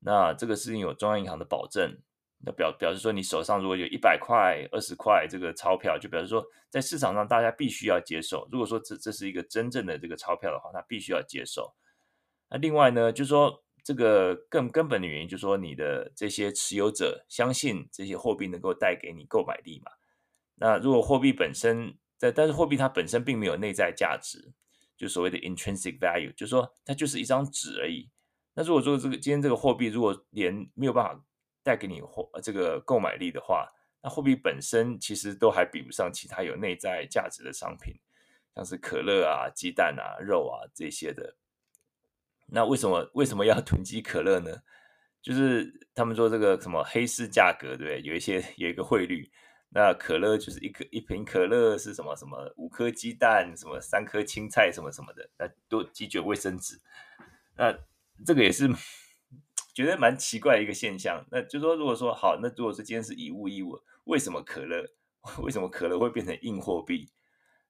[0.00, 1.96] 那这个事情有中央银行的保证，
[2.44, 8.48] 那表表示说，你手上如果有一百块、二十块这个钞票，就表示说，在市场上大家必须要接受。
[8.50, 11.72] 如果说这这是一个真正的这个钞票的话，那必须要接受。
[12.48, 19.92] 那另外呢，就是说这个更根本的原因，就是说你的这些持有者相信这些货币能够带给你购买力嘛。
[20.56, 24.52] 那如果货币本身在，但是货币它本身并没有内在价值，
[24.96, 28.10] 就所谓的 intrinsic value，就是说它就是一张纸而已。
[28.54, 31.24] 那如果说这个今天这个货币如果连没有办法
[31.62, 33.70] 带给你货这个购买力的话，
[34.02, 37.94] 那货币本身其实都还比不上其他有内在价值的商品，
[38.54, 41.36] 像是可乐啊、鸡蛋啊、肉啊这些的。
[42.52, 44.62] 那为什么为什么要囤积可乐呢？
[45.22, 48.00] 就是他们说这个什么黑市价格，对？
[48.02, 49.30] 有一些有一个汇率，
[49.70, 56.80] 那可乐就是一颗一瓶可乐是什么什么五颗鸡蛋，什么三颗青菜，什么什么的，那都几卷卫生纸。
[57.56, 57.76] 那
[58.24, 58.68] 这个也是。
[59.72, 64.84] 觉得蛮奇怪一个现象，那就说如果说好，那如果是今天是以物易物，为什么可乐
[65.40, 67.08] 为什么可乐会变成硬货币？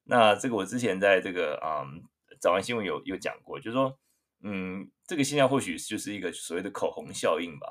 [0.04, 2.02] 那这个我之前在这个嗯
[2.40, 3.96] 早安新闻有有讲过，就是说
[4.42, 7.66] 嗯这个现象或许就是一个所谓的口红效应吧。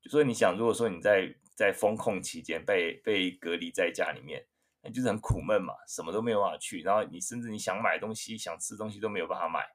[0.00, 4.46] 就说你想，如果说你在在封控期间被被隔离在家里面，
[4.82, 9.66] 那就是很苦闷嘛，什么都没有办法去，然后你甚至你想买东西、想吃东西都没有办法买，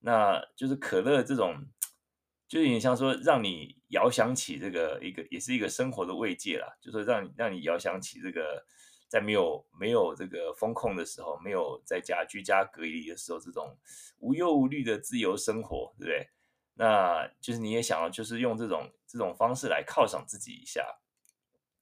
[0.00, 1.66] 那就是可乐这种。
[2.48, 6.66] 就有点像说，让你遥想起这个一个，也是一个生活的慰藉啦。
[6.82, 8.62] 就说让让你遥想起这个，
[9.12, 13.76] 在没有没有这个风控的时候，没有在家居家隔离的时候，这种
[14.20, 16.30] 无忧无虑的自由生活，对不对？
[16.72, 20.82] 那就是你也想要，就是用这种这种方式来犒赏自己一下，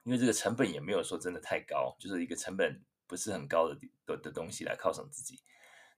[0.03, 5.39] 因为这个成本也没有说真的太高，就是一个成本不是很高的的的东西来犒赏自己。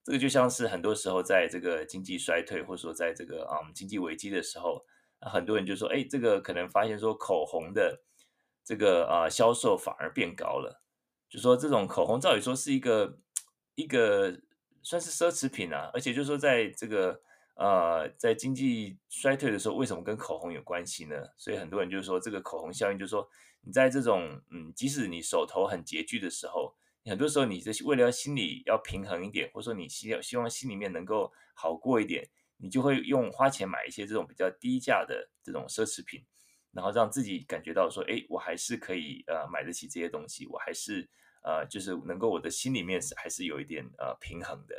[0.05, 4.85] 这个就像是很多时候在这个经济衰退，或者说在这个啊、嗯、经济危机的时候，
[5.21, 8.03] 很多人就说，哎，这个可能发现说口红的
[8.62, 10.82] 这个啊、销售反而变高了，
[11.33, 13.18] 就说这种口红照理说是一个
[13.75, 14.38] 一个
[14.83, 17.18] 算是奢侈品啊，而且就说在这个
[17.55, 21.16] 呃在经济衰退的时候，为什么跟口红有关系呢？
[21.38, 23.27] 所以很多人就是说这个口红效应，就是说
[23.62, 26.77] 你在这种嗯即使你手头很拮据的时候。
[27.05, 32.25] 很多时候，你这为了要心里要平衡一点，或者说你希希望心里面能够好过一点，
[32.59, 36.25] 你就会用花钱买一些这种比较低价的这种奢侈品，
[36.71, 41.11] 然后让自己感觉到说，哎，我还是可以呃买得起这些东西，我还是
[41.42, 44.74] 呃就是能够我的心里面是还是有一点呃平衡的。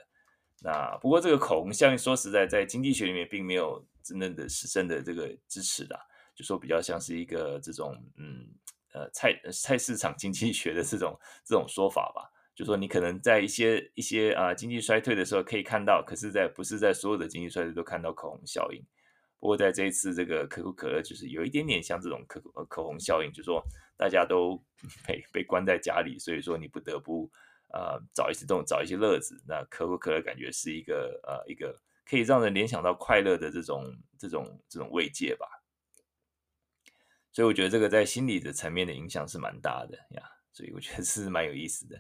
[0.62, 6.00] 那不过这个口红效应，说实在，在经济学里面并没有真正的实证的这个支持的，
[6.36, 8.48] 就说比较像是一个这种嗯。
[8.96, 18.86] 呃，菜菜市场经济学的这种这种说法吧，就说你可能在一些一些啊、经济衰退的时候可以看到，可是，在不是在所有的经济衰退都看到口红效应。
[19.44, 23.62] 不过在这一次这个可口可乐，就是有一点点像这种可口口红效应，就是说
[23.98, 24.58] 大家都
[25.06, 27.30] 被被关在家里，所以说你不得不
[27.74, 29.44] 呃找一些这种找一些乐子。
[29.46, 33.84] 那可口可乐感觉是一个呃一个可以让人联想到快乐的这种
[34.18, 35.46] 这种这种慰藉吧。
[37.34, 42.00] 所以我觉得这个在心理的层面的影响是蛮大的呀，所以我觉得是蛮有意思的。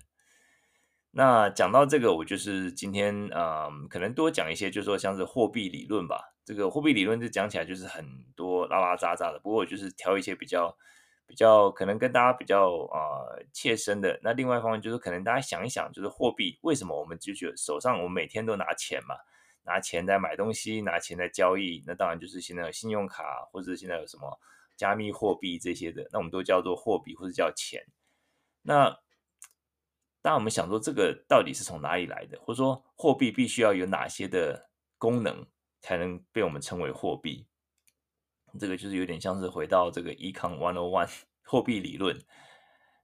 [1.11, 6.32] 那讲到这个，我就是今天啊、嗯，可能多讲一些，就是说像是货币理论吧。
[6.45, 10.77] 这个货币理论就讲起来就是很多拉拉杂杂的，不过我就是挑一些比较
[11.25, 14.19] 比较可能跟大家比较啊、呃、切身的。
[14.23, 19.15] 那另外一方面就是可能大家想一想，就是货币为什么我们就觉手上我们每天都拿钱嘛，
[19.63, 24.39] 拿钱在买东西，拿钱在交易，那当然就是现在有信用卡或者现在有什么。
[24.75, 27.85] 加密货币这些的，那我们都叫做货币或者叫钱。
[28.63, 28.97] 那
[30.19, 35.45] 当我们想说这个到底是从哪里来的，或者说货币必须要有哪些的功能
[35.83, 37.45] 才能被我们称为货币？
[38.59, 41.09] 这个就是有点像是回到这个 Econ One O One
[41.43, 42.17] 货币理论。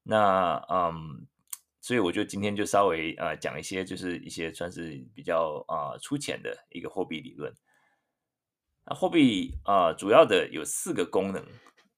[0.04, 1.28] 那嗯，
[1.82, 7.54] 所以我就今天就稍微啊、呃、讲一些，就是一些算是比较啊、粗浅的一个货币理论。
[8.86, 11.46] 那货币啊、主要的有四个功能，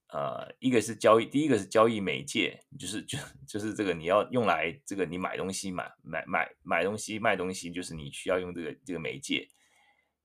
[0.07, 9.47] 呃，一个是交易，第一个是交易媒介，就是就就是这个你要用来这个你买东西买买买买东西卖东西，就是你需要用这个这个媒介。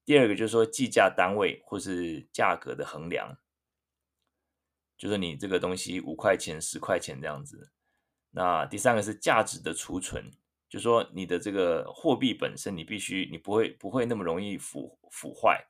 [0.07, 3.37] 第二个就是说计价单位或是价格的衡量，
[4.97, 7.73] 就是你这个东西五块钱十块钱这样子。
[8.31, 10.31] 那第三个是价值的储存，
[10.69, 15.67] 就是说你的这个货币本身，你必须你不会不会那么容易腐腐坏。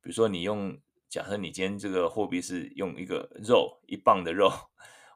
[0.00, 4.52] 比如说，你用假设你今天这个货币是用一个肉一磅的肉，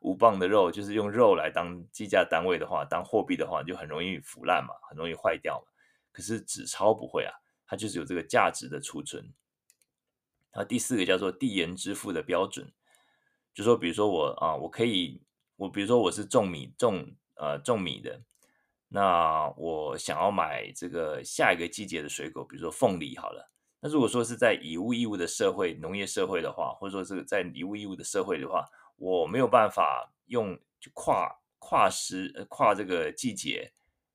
[0.01, 5.73] 五磅的肉，就是用肉来当计价单位的话，当货币的话，就很容易腐烂嘛，很容易坏掉嘛。
[6.11, 7.33] 可是纸钞不会啊，
[7.67, 9.33] 它就是有这个价值的储存。
[10.53, 12.73] 然后第四个叫做递延支付的标准，
[13.53, 15.21] 就说比如说我啊，我可以，
[15.57, 18.23] 我比如说我是种米种呃种米的，
[18.89, 23.51] 那我想要买这个下一个季节的水果，比如说凤梨好了。
[23.81, 28.65] 那如果说是在以物易物的社会，农业社会的话，或者说是在以物易物的社会的话，
[28.97, 33.75] 我没有办法用就跨跨时跨这个季节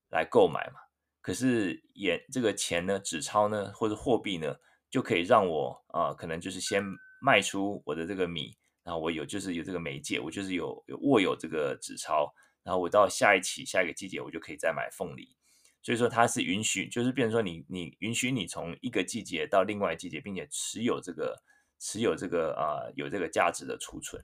[0.10, 0.80] 来购买嘛。
[1.22, 4.56] 可是也这个钱呢，纸钞呢，或者货币呢，
[4.90, 6.84] 就可以让我啊、可能就是先
[7.22, 15.36] 卖出我的这个米，然后我有就是有这个媒介，我就是有有握有这个纸钞，然后我到下一期下一个季节，我就可以再买凤梨。
[15.84, 21.42] 所以说它是允许，就是变成说你你允许你从一个季节到另外季节，并且持有这个
[21.80, 24.24] 持有这个啊、有这个价值的储存。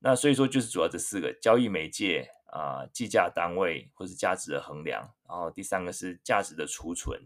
[0.00, 7.22] 那所以说就是主要这四个交易媒介啊、计价单位或是价值的衡量，然后第三个是价值的储存，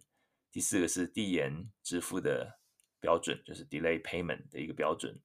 [0.50, 2.58] 第四个是递延支付的
[3.00, 5.20] 标准，就是 delay payment 的一个标准。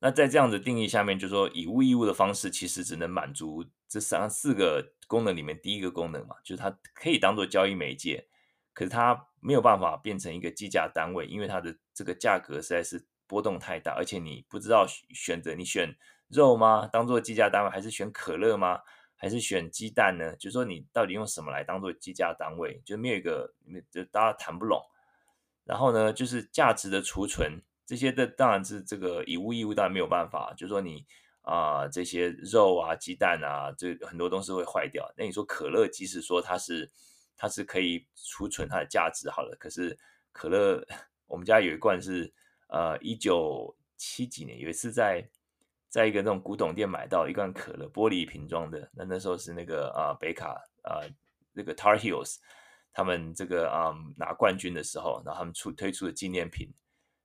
[0.00, 8.26] 那在这样的定义下面，就是说以物易物的方式其实只能满足这三四个功能里面第一个功能嘛，就是它可以当做交易媒介，
[8.72, 13.06] 可是它没有办法变成一个计价单位，因为它的这个价格实在是。
[13.24, 15.96] 波动太大，而且你不知道选择你选
[16.32, 16.88] 肉吗？
[16.92, 18.80] 当做计价单位，还是选可乐吗？
[19.14, 20.34] 还是选鸡蛋呢？
[20.36, 22.80] 就是说你到底用什么来当做计价单位？
[22.84, 23.54] 就没有一个，
[23.90, 24.82] 就大家谈不拢。
[25.64, 30.52] 然后呢，就是价值的储存这些的，当然是这个以物易物，当然没有办法。
[30.56, 31.06] 就是说你
[31.42, 35.12] 啊、呃，这些肉啊、鸡蛋啊，这很多东西会坏掉。
[35.16, 36.90] 那你说可乐，即使说它是
[37.36, 39.98] 它是可以储存它的价值好了，可是
[40.32, 40.84] 可乐，
[41.28, 42.32] 我们家有一罐是。
[42.74, 45.22] 呃，一九七几年有一次在
[45.92, 48.90] 在一个那种古董店买到一罐可乐，玻璃瓶装的。
[48.94, 51.04] 那那时候是那个啊、北卡啊、
[51.52, 52.36] 那个 Tar Heels
[52.94, 56.72] 他们这个啊、拿冠军的时候，然后他们出推出的纪念品。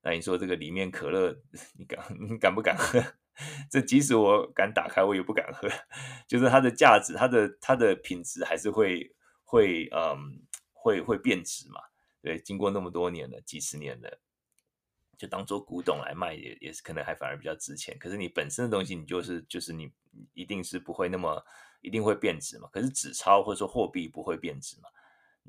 [0.02, 1.34] 那你说这个里面可乐，
[1.80, 3.02] 你敢你敢不敢喝？
[3.72, 5.70] 这即使我敢打开，我也不敢喝。
[6.28, 9.16] 就是它的价值，它的它的品质还是会
[9.46, 10.44] 会嗯
[10.74, 11.80] 会会变质嘛？
[12.22, 14.20] 对，经过那么多年了，几十年了。
[15.18, 17.98] 就当做古董来卖，也也是可能还反而比较值钱。
[18.00, 19.92] 可是你本身的东西，你就是就是你
[20.34, 21.44] 一定是不会那么
[21.82, 22.70] 一定会变值嘛。
[22.72, 24.90] 可是纸钞或者说货币不会变值嘛。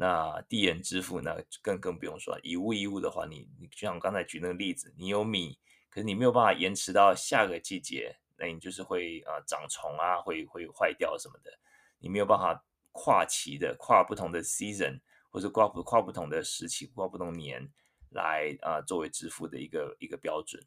[0.00, 5.58] 那递延支付那更更不用说，以物易物的话，你你就像我刚才举那个例子，你有米，
[5.90, 11.50] 可是你没有办法延迟到下个季节，那你就是会啊、呃、长虫啊，会会坏掉什么的。
[11.98, 15.00] 你没有办法跨期的跨不同的 season，
[15.30, 17.68] 或者跨不跨不同的时期，跨不同年。
[18.10, 20.62] 来啊、作为支付的一个一个标准。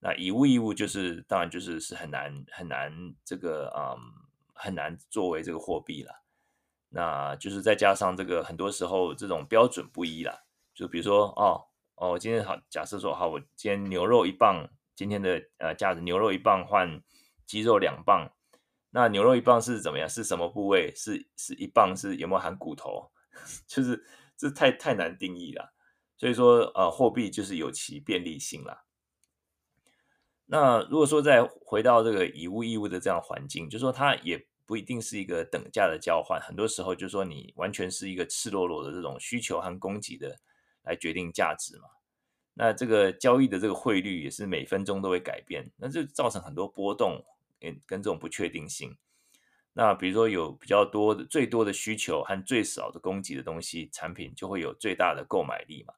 [0.00, 2.92] 那以物易物就是，当然就是是很难很难
[3.24, 3.98] 这个嗯
[4.54, 6.22] 很难作为这个货币了。
[6.90, 10.46] 那就是再加上这个很多时候这种标准不一了。
[10.72, 11.66] 就比如说哦
[11.96, 17.02] 哦，今天好，假设说好，我今天牛肉一磅，今天的呃价值牛肉一磅换
[17.44, 18.30] 鸡肉两磅。
[18.90, 20.08] 那牛肉一磅是怎么样？
[20.08, 20.94] 是什么部位？
[20.94, 23.10] 是是一磅是有没有含骨头？
[23.66, 24.02] 就是
[24.36, 25.74] 这太太难定义了。
[26.18, 28.84] 所以说，呃，货币就是有其便利性啦。
[30.46, 40.36] 那如果说再回到这个以物易物的这样环境，就说它也不一定是一个等价的交换，很多时候就说你完全是一个赤裸裸的这种需求和供给的
[40.82, 41.84] 来决定价值嘛。
[42.54, 47.22] 那这个交易的这个汇率也是每分钟都会改变，那就造成很多波动，
[47.60, 48.96] 跟跟这种不确定性。
[49.74, 55.94] 那比如说有比较多的最多的需求和最少的供给的东西产品，就会有最大的购买力嘛。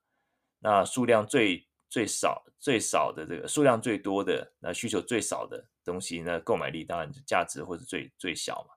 [0.61, 8.75] 那数量最最少最少的这个数量最多的，那需求最少的东西，那购买力当然就价值或是最最小嘛。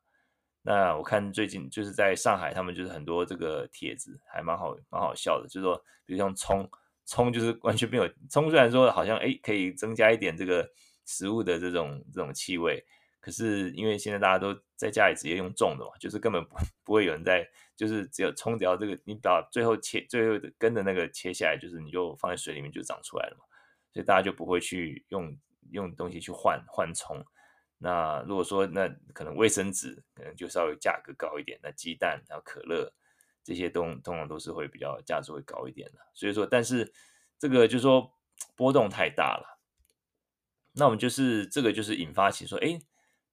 [0.61, 5.75] 那我看最近就是在上海，他们就是很多这个帖子还蛮好蛮好笑的，就是说，
[6.05, 6.69] 比如像葱，
[7.05, 10.67] 葱就是 完全没有葱，虽然说好像哎可以增加一点这个
[11.05, 12.84] 食物的这种这种气味。
[13.24, 23.45] 可是因为现在大家都在家里直接用种的嘛，就是根本不 不会有人在，就是只有冲掉这个你把最后切最后的根的那个切下来，就是你就放在水里面就长出来了嘛，
[23.93, 25.34] 所以大家就不会去用
[25.71, 27.26] 用东西去换换葱。
[27.78, 32.91] 那如果说那可能卫生纸可能就稍微价格高一点，那鸡蛋还有可乐
[33.41, 35.99] 这些东通常都是会比较价值会高一点的。
[36.13, 36.91] 所以说，但是
[37.39, 38.13] 这个就是说
[38.57, 39.61] 波动太大了，
[40.74, 42.82] 那我们就是这个就是引发起说，哎。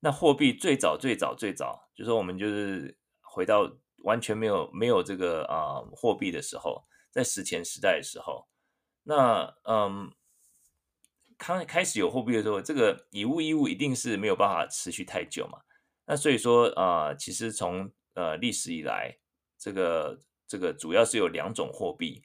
[0.01, 8.49] 那货币最早最早最早，就说我们就是回到完全没有没有这个啊、货币的时候，在史前时代的时候，
[9.03, 10.11] 那嗯，
[11.37, 15.61] 刚开始有货币的时候，这个以物易物一定是没有办法持续太久嘛。
[16.07, 19.19] 那所以说啊、其实从呃历史以来，
[19.59, 22.23] 这个这个主要是有两种货币、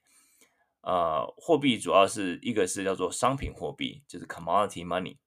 [0.82, 5.18] 呃，货币主要是一个是叫做商品货币，就是 commodity money。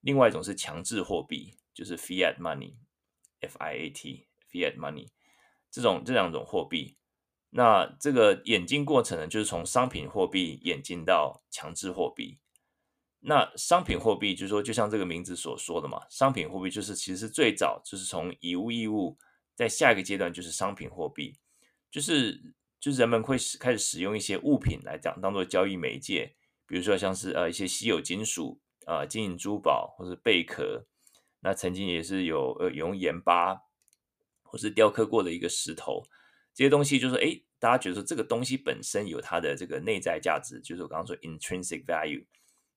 [0.00, 5.08] 另外一种是强制货币，就是 fiat money，F I A T fiat money
[5.70, 6.96] 这种这两种货币。
[7.50, 12.38] 那这个演进过程呢，就是从商品货币演进到强制货币。
[13.24, 19.16] 那商品货币就是说，就像这个名字所说的嘛，商品货币就是其实最早就是从以物易物，
[19.54, 21.38] 在下一个阶段就是商品货币，
[21.90, 26.34] 就是就是人们会使开始使用一些物品来讲当做交易媒介，
[26.66, 30.86] 比如说像是呃一些稀有金属啊、呃、金银珠宝或是贝壳，
[31.42, 33.62] 那曾经也是有呃有用盐巴
[34.42, 36.02] 或是雕刻过的一个石头。
[36.54, 42.24] 这些东西就是说，哎，大家觉得说这个东西本身有它的这个内在价值，就是我刚刚说 intrinsic value，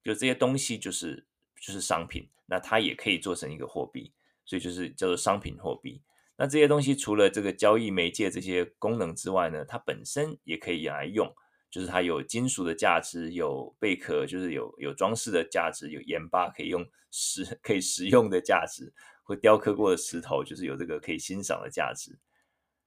[0.03, 1.26] 就这些东西就是
[1.59, 4.13] 就是商品，那它也可以做成一个货币，
[4.45, 6.01] 所以就是叫做商品货币。
[6.38, 11.36] 那这些东西除了这个交易媒介这些功能之外呢，它本身也可以用来用，
[11.76, 22.18] 就是它有金属的价值，有贝壳，就是有有装饰的价值，有盐巴可以用食可以食用的价值，或雕刻过的石头，就是有这个可以欣赏的价值。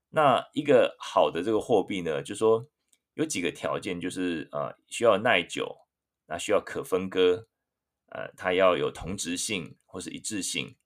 [0.09, 2.67] 那一个好的这个货币呢，就是说
[3.13, 5.81] 有几个条件，就是呃需要耐久，
[6.27, 7.47] 那需要可分割，
[8.07, 10.77] 呃它要有同质性或是一致性，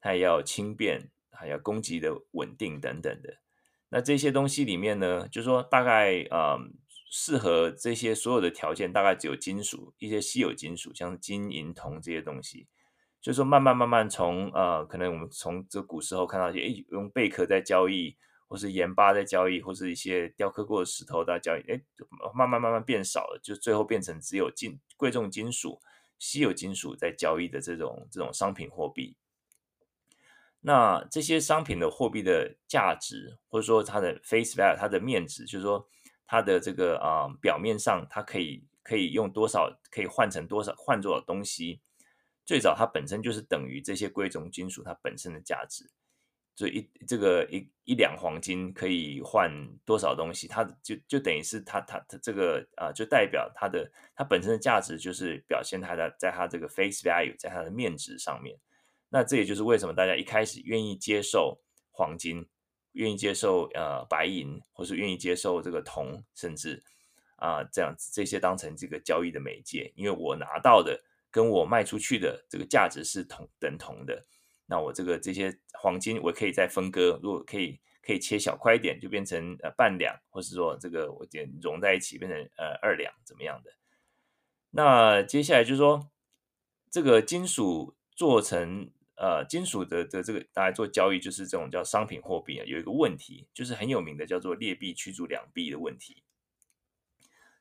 [0.00, 3.36] 它也要轻便，还要供给的稳定等等的。
[3.90, 6.58] 那这些东西里面呢，就是说大概呃
[7.12, 12.66] 适合这些所有的条件，大概只有金属一些稀有金属，像金银铜这些东西。
[13.20, 18.16] 就是说慢慢慢慢从呃可能我们从这古时候看到一些，诶用贝壳在交易。
[18.48, 21.80] 或是盐巴在交易，或是一些雕刻过的石头在交易，哎，
[22.34, 25.80] 慢慢慢慢变少了，就最后变成只有金贵重金属、
[26.18, 29.16] 稀有金属在交易的这种这种商品货币。
[30.60, 35.88] 那这些商品的货币的价值，或者说它的 face value，它的面值，就是说
[36.26, 41.80] 它的这个啊、表面上，它可以可以用多少，可以换成多少，换多少东西。
[42.44, 45.90] 最早它本身就是等于这些贵重金属它本身的价值。
[46.54, 49.50] 所以一这个一一两黄金可以换
[49.86, 50.46] 多少东西？
[50.46, 58.58] 它就就等于是它它它这个啊、就代表它的它本身的价值，就是表现它的在它这个 face value，在它的面值上面。
[59.08, 62.46] 那这也就是为什么大家一开始愿意接受黄金，
[62.92, 66.82] 愿意接受呃白银，或是愿意接受这个铜，甚至
[67.36, 74.24] 啊、这样子这些当成这个交易的媒介，因为我拿到的跟我卖出去的这个价值是同等同的。
[74.66, 83.72] 那我这个这些黄金，我可以再分割，如果可以可以切小块一点，就变成呃半两，或是说这个我点融在一起变成呃二两，怎么样的？
[84.70, 86.10] 那接下来就是说，
[86.90, 96.22] 这个金属做成呃金属的的这个大家做交易，就是这种叫商品货币啊，有一个问题，就是很有名的叫做劣币驱逐良币的问题。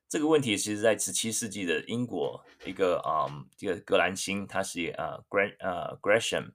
[0.08, 6.52] 这个问题其实在十七世纪的英国一个啊、嗯、这个格兰兴，他是啊 Gran 啊 Gresham。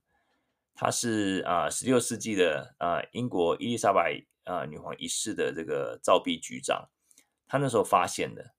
[0.78, 6.90] 他是啊，十六世纪的啊，英国伊丽莎白啊女皇一世的这个造币局长，
[7.48, 8.52] 他那时候发现的，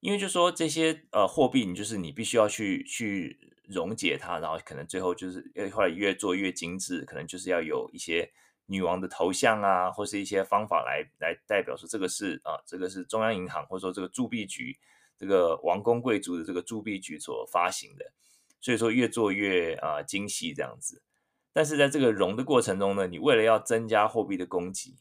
[0.00, 5.42] 因为就说这些呃货币，你就是你必须要去去溶解它，然后可能最后就是
[5.72, 8.30] 后来越做越精致，可能就是要有一些
[8.66, 14.78] 女王的头像啊，或是一些方法来来代表说这个是啊，这个是中央银行或者说这个铸币局，
[15.18, 18.12] 这个王公贵族的这个铸币局所发行的，
[18.60, 21.02] 所以说越做越啊精细这样子。
[21.52, 24.96] 但是在这个融的过程中呢，你为了要增加货币的供给，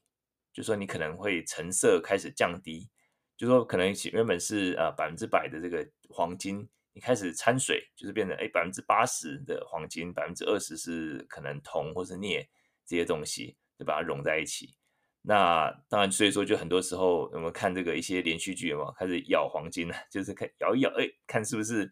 [0.52, 2.90] 就说你可能会成色开始降低，
[3.38, 12.50] 就说可能原本是呃百分之百的这个黄金，你开始掺水，就是变成哎百分之八十的黄金，百分之二十是可能铜或是镍
[12.86, 14.76] 这些东西，就把它融在一起。
[15.22, 21.92] 那当然，所以说就很多时候我们看这个一些连续剧嘛，开始咬黄金了， 就是看咬一咬，哎，看是不是。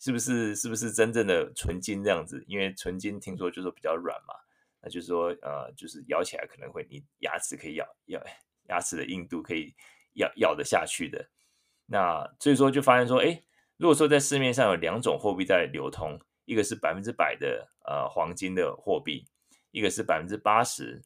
[0.00, 2.44] 是不是是不是真正的纯金这样子？
[2.46, 4.34] 因为纯金听说就是比较软嘛，
[4.80, 8.22] 那就是说呃，就是咬起来可能会你牙齿可以咬咬
[8.68, 9.74] 牙齿的硬度可以
[10.12, 11.28] 咬咬得下去的。
[11.86, 13.42] 那所以说就发现说，哎，
[13.78, 19.24] 如果说在市面上有两种货币在流通，一个是百分之百的呃黄金的货币，
[19.70, 21.00] 一个是百分之八十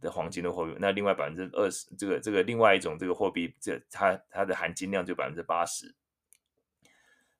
[0.00, 5.94] 的黄金的货币，那另外百分之二十这个这个另外一种这个货币，这它它的含金量就百分之八十。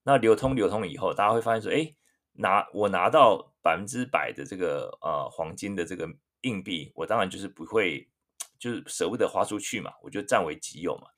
[0.05, 1.93] 那流通流通以后，大家会发现说，哎，
[2.35, 6.09] 拿我拿到百分之百的这个呃黄金的这个
[6.43, 8.09] 硬币，我当然就是不会，
[8.61, 11.09] 就是舍不得花出去嘛，我就占为己有嘛。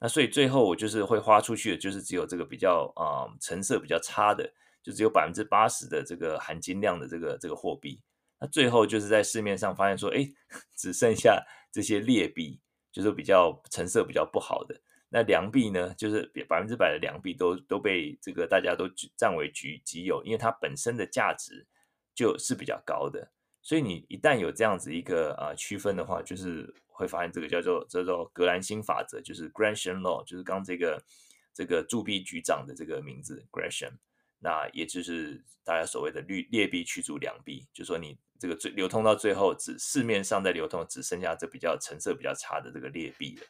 [0.00, 4.48] 那所以最后我就是会花出去的，就是只有这个比较啊、成色比较差的，
[4.82, 8.00] 就只有百分之八十的这个含金量的这个这个货币。
[8.40, 10.24] 那最后就是在市面上发现说，哎，
[10.76, 12.60] 只剩下这些劣币，
[12.92, 14.80] 就是比较成色比较不好的。
[15.08, 21.66] 那良币呢，就是百分之百的良币都都被这个大家都占为己己有，因为它本身的价值
[22.14, 23.32] 就是比较高的。
[23.68, 31.04] 所以你一旦有这样子一个啊、呃、区分的话，就是会发现这个叫做叫做格兰辛法则，就是 Gresham Law，就是刚这个
[31.52, 33.98] 这个铸币局长的这个名字 Gresham，
[34.38, 43.42] 那也就是大家所谓的劣劣币驱逐良币，就说你这个最流通到最后，只市面上在流通只剩下这比较成色比较差的这个劣币了。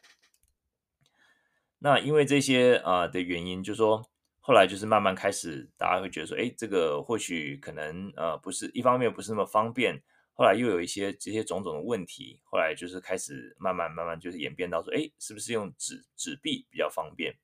[1.77, 4.11] 那因为这些啊、的原因，就说。
[4.49, 10.01] 后来就是慢慢开始，大家会觉得说，哎，这个或许可能呃不是一方面不是那么方便，
[10.33, 17.37] 后来又有一些这些种种的问题，后来就是开始慢慢慢慢就是演变到说，哎，是不是用纸纸币比较方便？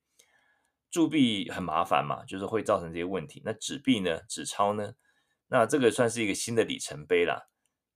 [0.90, 3.40] 铸币很麻烦嘛，就是会造成这些问题。
[3.44, 4.22] 那纸币呢？
[4.28, 4.96] 纸钞呢？
[5.46, 7.46] 那这个算是一个新的里程碑啦。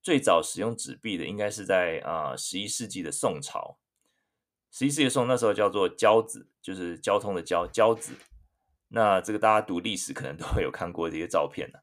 [0.00, 3.80] 最早使用纸币的应该是在啊十一世纪的宋朝，
[4.70, 8.12] 十一世纪的宋那时候叫做交子，就是交通的交交子。
[8.92, 11.82] 那这个大家读历史可能都会有看过这些照片的。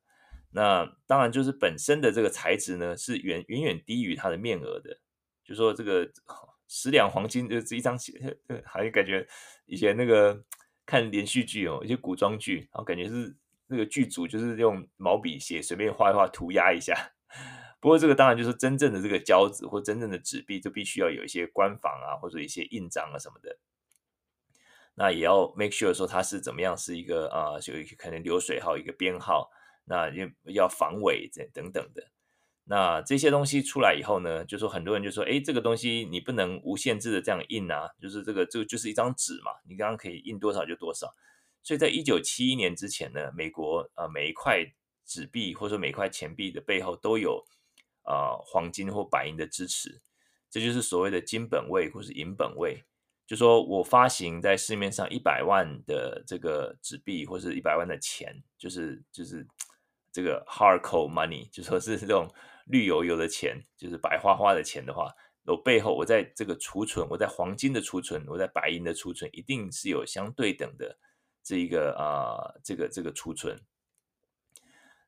[0.51, 4.99] 那当然就是本身的这个材质呢是远远远低于它的面额的。
[5.43, 6.09] 就说这个
[6.67, 7.97] 十两黄金就是一张，
[8.65, 9.25] 好像感觉
[9.65, 10.43] 以前那个
[10.85, 13.35] 看连续剧哦，一些古装剧，然后感觉是
[13.67, 17.13] 那个剧组就是用毛笔写，随便画一画，涂鸦一下。
[17.79, 23.57] 不过这个当然就是真正的这个胶纸或真正的纸币，就必须要有一些官房啊，或者一些印章啊什么的。
[24.99, 29.51] 那也要 make sure 说它是怎么样，是一个啊，有一个可能流水号一个编号，
[29.85, 32.09] 那要要防伪这等等的。
[32.63, 41.13] 那这些东西出来以后呢，就说很多人就说，哎，这个东西你不能无限制的这样印啊，就是这个这个就是一张纸嘛，你刚刚可以印多少就多少。
[41.61, 44.65] 所以在一九七一年之前呢，美国啊每一块
[45.05, 47.45] 纸币或者说每一块钱币的背后都有
[48.01, 50.01] 啊黄金或白银的支持，
[50.49, 52.83] 这就是所谓的金本位或是银本位。
[53.27, 59.45] 就说我发行在市面上一百万的这个纸币，或是一百万的钱，就是就是
[60.13, 62.33] 这个 hard cold money，就说是这种
[62.67, 65.13] 绿油油的钱，就是白花花的钱的话，
[65.43, 70.97] 我背后我在这个储存，我在黄金的储存，我在白银的储存，一定是有相对等的
[71.43, 73.59] 这一个啊、呃，这个这个储存。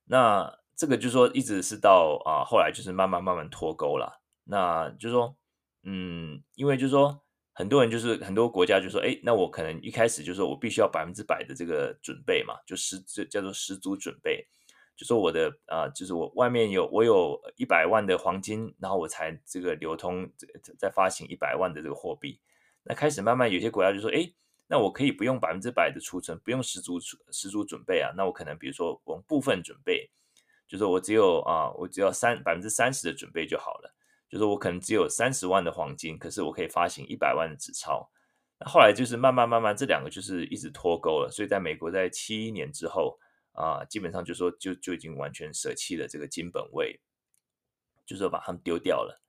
[0.03, 4.21] 那这个就是说一直是到啊、呃、后来就是慢慢慢慢脱钩了。
[4.43, 5.37] 那就是说，
[5.83, 7.23] 嗯，因为就是说。
[7.59, 14.47] 很多人就是很多国家就说，哎，那我可能一开始就说我必须要百分之百的这个准备嘛，就十这叫做十足准备，
[14.95, 20.31] 就说我的啊、就是我外面有我有一百万的黄金，然后我才这个流通
[20.77, 22.39] 再发行一百万的这个货币。
[22.81, 24.31] 那开始慢慢有些国家就说，哎，
[24.65, 26.97] 那我可以不用百分之百的储存，不用十足
[27.29, 30.09] 十足准备啊，那我可能比如说我部分准备，
[30.65, 33.93] 就说我只有啊，我只要三百分之三十的准备就好了。
[34.29, 38.11] 就是我可能只有三十万的黄金，可是我可以发行一百万的纸钞。
[38.59, 41.31] 那后来就是慢慢慢慢，这两个就是一直脱钩了。
[41.31, 43.17] 所以在美国，在七一年之后
[43.53, 47.01] 啊，基本上就说就就已经完全舍弃了这个金本位，
[48.05, 49.19] 就是说把它们丢掉了。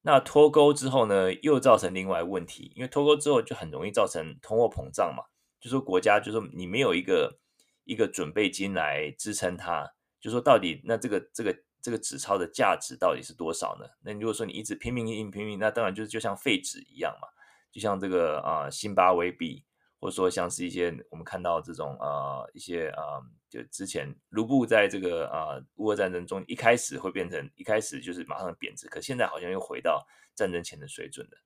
[0.00, 5.24] 那脱钩之后呢，又造成另外问题，因为脱钩之后就很容易造成通货膨胀嘛。
[5.60, 7.38] 就说国家就说你没有一个
[7.84, 11.54] 一个准备金来支撑它，就说到底那这个这个。
[11.82, 13.86] 这个纸钞的价值到底是多少呢？
[14.02, 17.28] 那如果说你一直拼命印拼命，那当然就是就像废纸一样嘛，
[17.72, 19.64] 就像这个啊、呃、辛巴威币，
[19.98, 31.38] 或者说像是一些我们看到这种啊、一些啊、就之前卢布在这个啊乌俄战争中一开始会变成一开始就是马上贬值，可现在好像又回到战争前的水准了。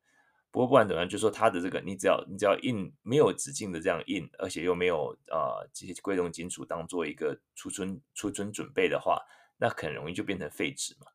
[0.51, 9.21] 不过不管怎么样，就说它的这个你只要你只要印没有止境的这样印，而且又没有啊、这些贵重金属当做一个储存储存准备的话。
[9.59, 11.07] 那很容易就变成废纸嘛。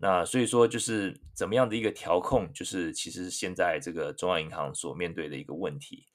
[0.00, 6.06] 那所以说，就是怎么样的一个调控，就是其实现在这个中央银行所面对的一个问题。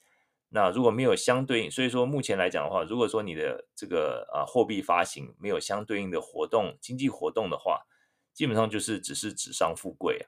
[0.48, 7.82] 那如果没有相对应，所以说目前来讲的话，如果说你的这个啊货币发行没有相对应的活动，经济活动的话，
[8.34, 10.24] 基本上就是只是纸上富贵啊。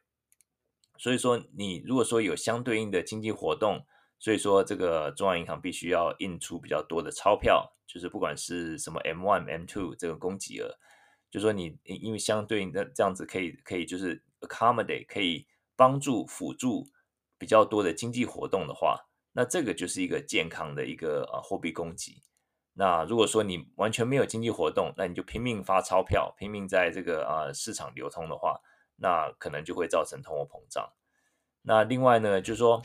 [0.98, 3.86] 所以说，你如果说有相对应的经济活动，
[4.20, 10.76] 所以说这个中央银行必须要印出比较多的钞票，就是不管是什么 M one、M two 这个供给额。
[11.36, 16.90] 就说你因为相对应的这样子可以可以就是 accommodate 可以帮助辅助
[17.38, 22.24] 比较多的经济活动的话，那这个就是一个健康的一个呃货币供给。
[22.76, 28.62] 那如果说你完全没有经济活动，那你就拼命发钞票，拼命在这个呃市场流通的话，
[28.96, 30.94] 那可能就会造成通货膨胀。
[31.64, 32.82] 那另外呢，就是说，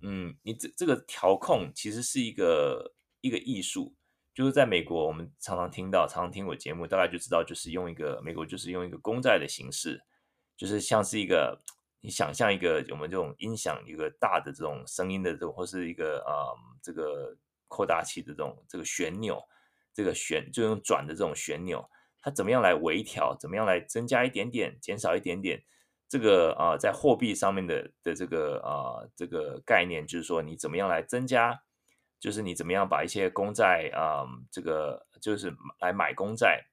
[0.00, 3.94] 嗯，你这这个调控其实是一个一个艺术。
[4.34, 10.00] 就是在美国，我们常常听到，常常听我节目，大概就知道，就是用一个美国，就是用一个公债的形式，
[10.56, 11.60] 就是像是一个
[12.00, 17.36] 你想象一个我们这种音响一个大的这种声音的这种，或是一个啊、这个
[17.68, 19.42] 扩大器的这种这个旋钮，
[19.92, 21.84] 这个旋就用转的这种旋钮，
[22.20, 23.36] 它怎么样来微调？
[23.38, 25.62] 怎么样来增加一点点，减少一点点？
[26.08, 31.62] 这个啊、在货币上面的的这个啊、这个概念，就是说你怎么样来增加？
[32.20, 36.66] 就是你怎么样把一些公债啊、这个就是来买公债，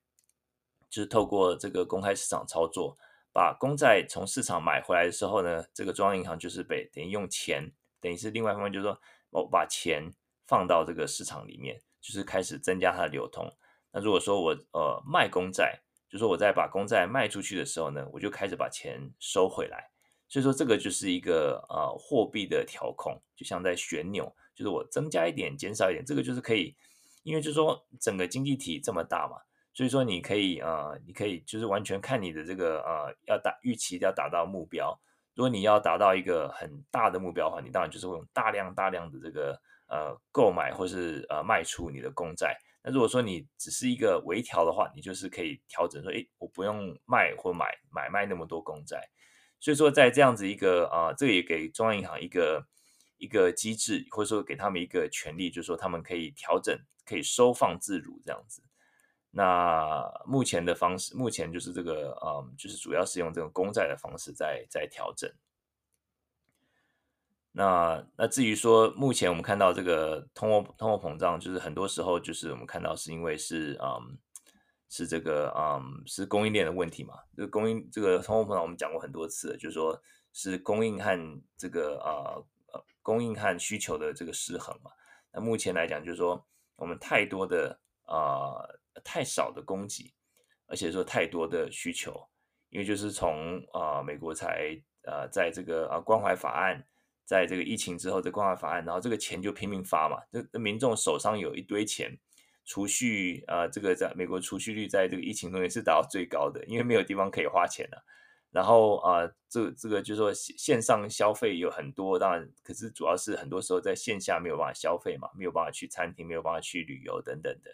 [0.89, 2.95] 就是透过这个公开市场操作。
[3.33, 7.71] 把公债从市场买回来的时候呢，这个中央银行就是被等于用钱，
[8.01, 10.11] 等于是另外一方面，就是说我把钱
[10.47, 13.47] 放到这个市场里面，就是开始增加它的流通。
[13.91, 15.79] 那如果说我呃卖公债，
[16.09, 19.91] 就是说我在把公债卖出去的时候呢，我就开始把钱收回来。
[20.27, 26.75] 所以说这个就是一个呃货币的调控，就像在旋钮，就是我增加一点，减少一点，这个就是可以，
[27.21, 29.37] 因为就是说整个经济体这么大嘛。
[29.71, 34.99] 所以说，你可以呃，你可以就是完全看你的这个呃，要达预期要达到目标。
[35.35, 42.57] 如果你要达到一个很大的目标的话，你当然就是会用大量大量的这个呃购买或是呃卖出你的公债。
[42.83, 49.07] 那如果说你只是一个微调的话，你就是可以调整说，诶，我不用卖或买买卖那么多公债。
[49.59, 52.65] 所以说，在这样子一个啊、这也给中央银行一个
[53.17, 58.61] 一个机制，或者说给他们一个权利，就是说他们可以调整，可以收放自如这样子。
[59.31, 65.29] 那目前的方式，目前就是这个，嗯，就是主要是用这种公债的方式在在调整。
[67.51, 74.17] 那那至于说，目前我们看到这个通货通货膨胀，就是很多时候就是我们看到是因为是，嗯，
[74.89, 77.15] 是这个，嗯，是供应链的问题嘛。
[77.35, 79.99] 这个供应这个通货膨胀，我们讲过很多次，就是说
[80.33, 82.45] 是供应和这个，呃，
[83.07, 84.91] 供应和需求的这个失衡嘛。
[85.31, 86.45] 那目前来讲，就是说
[86.75, 88.67] 我们太多的，啊。
[89.03, 90.11] 太少的供给，
[90.65, 92.27] 而且说太多的需求，
[92.69, 96.83] 因为就是从啊、美国才呃在这个啊关怀法案，
[97.23, 102.17] 在这个疫情之后的关怀法案，然后这个钱就拼命发嘛，这民众手上有一堆钱，
[102.65, 108.03] 储蓄啊、这个在美国储蓄率在这个疫情中也是达到最高的，因为没有地方可以花钱了、
[108.57, 117.69] 然后啊、呃、这这个就是说线上消费有很多，当然可是主要是很多时候在线下没有办法消费嘛，没有办法去餐厅，没有办法去旅游等等的。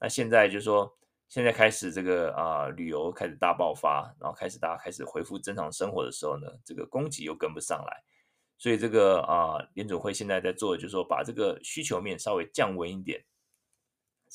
[0.00, 0.90] 那现在就是说，
[1.28, 8.02] 现在开始这个啊、旅游开始大爆发，然后开始大家开始恢复正常生活的时候呢，这个供给又跟不上来，
[8.56, 13.22] 所以这个啊、呃、联总会现在在做的就是说，把这个需求面稍微降温一点，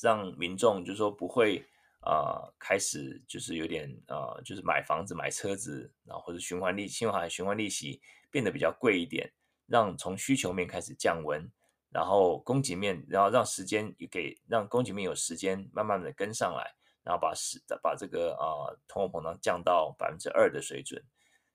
[0.00, 1.66] 让民众就是说不会、
[2.02, 9.32] 呃、开始就是有点啊、就是买房子买车子，然后或者循环利信用卡循环利息变得比较贵一点，
[9.66, 11.50] 让从需求面开始降温。
[11.92, 16.72] 然后供给面，然后让时间给让供给面有时间慢慢的跟上来，
[17.02, 21.02] 然后把时把这个啊、通货膨胀降到百分之二的水准。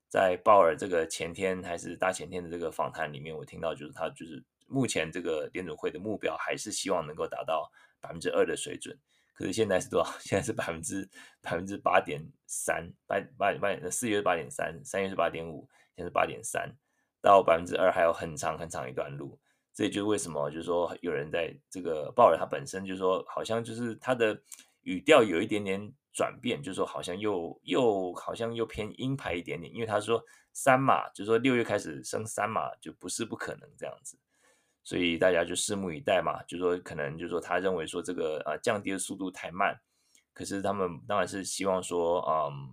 [0.10, 7.72] 在鲍尔这个前天还是大前天的这个访谈里面，我听到就是他就是目前这个联准会的目标还是希望能够达到
[8.02, 9.00] 百分之二的水准。
[9.36, 10.12] 可是现在是多少？
[10.20, 11.08] 现在是百分之
[11.42, 16.74] 百分之八点三，八八八点四月是八点三，三月是八点五，现在是八点三，
[17.22, 19.38] 到百分之二还有很长很长一段路。
[19.74, 24.42] 这也就是为什么，就是说有人在这个鲍尔他本身就是说，好像就是他的
[24.84, 30.24] 语调有一点点转变，就是说好像又又好像又偏鹰派一点点，因为他说
[30.54, 34.18] 三码，就是说六月开始升三码就不是不可能这样子，
[34.86, 39.78] 所以大家就拭目以待嘛，就说可能就说他认为说这个啊降低的速度太慢，
[40.32, 42.70] 可是他们当然是希望说嗯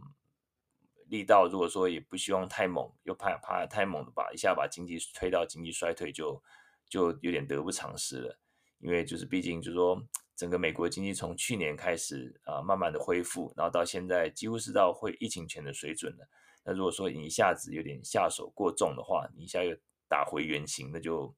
[1.09, 6.41] 力道如果说也不希望太猛，又怕怕太猛的把一下把经济推到经济衰退就。
[6.89, 8.39] 就有点得不偿失了，
[8.79, 9.99] 因为就是毕竟就说，
[10.37, 16.29] 整个美国经济从去年开始啊，慢慢的恢复，然后到现在几乎是到会疫情前的水准了。
[16.63, 19.75] 那如果说你一下子有点下手过重的话，你一下又
[20.07, 21.35] 打回原形，那就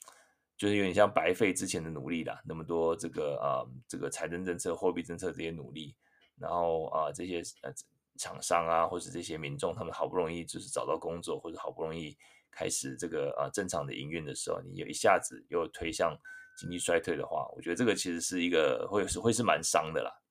[0.56, 2.40] 就是有点像白费之前的努力了。
[2.44, 5.94] 那么多这个啊，这个财政政策、货币政策这些努力，
[6.38, 7.72] 然后啊这些呃
[8.18, 12.16] 厂商啊，或者这些民众，他们好不容易就是找到工作，或者好不容易。
[12.56, 16.16] 开始这个啊正常的营运的时候，你又一下子又推向
[16.56, 20.22] 经济衰退的话，我觉得这个其实是一个会是会是蛮伤的啦。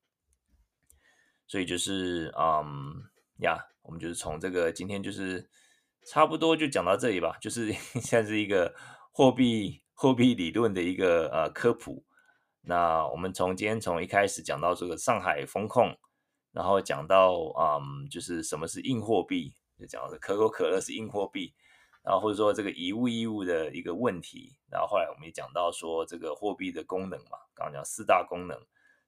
[1.46, 2.64] 所以就是嗯
[3.42, 5.46] 呀，我们就是从这个今天就是
[6.06, 7.70] 差不多就讲到这里吧，就是
[8.00, 8.74] 现在是一个
[9.12, 12.04] 货币货币理论的一个呃科普。
[12.60, 15.96] 那我们从今天从一开始讲到这个上海风控，
[16.52, 21.54] 然后讲到嗯就是什么是硬货币，就讲到可口可乐是硬货币。
[22.02, 28.54] 然后或者说这个以物易物的一个问题，然后后来我们也讲到说这个货币的功能嘛，刚刚讲四大功能，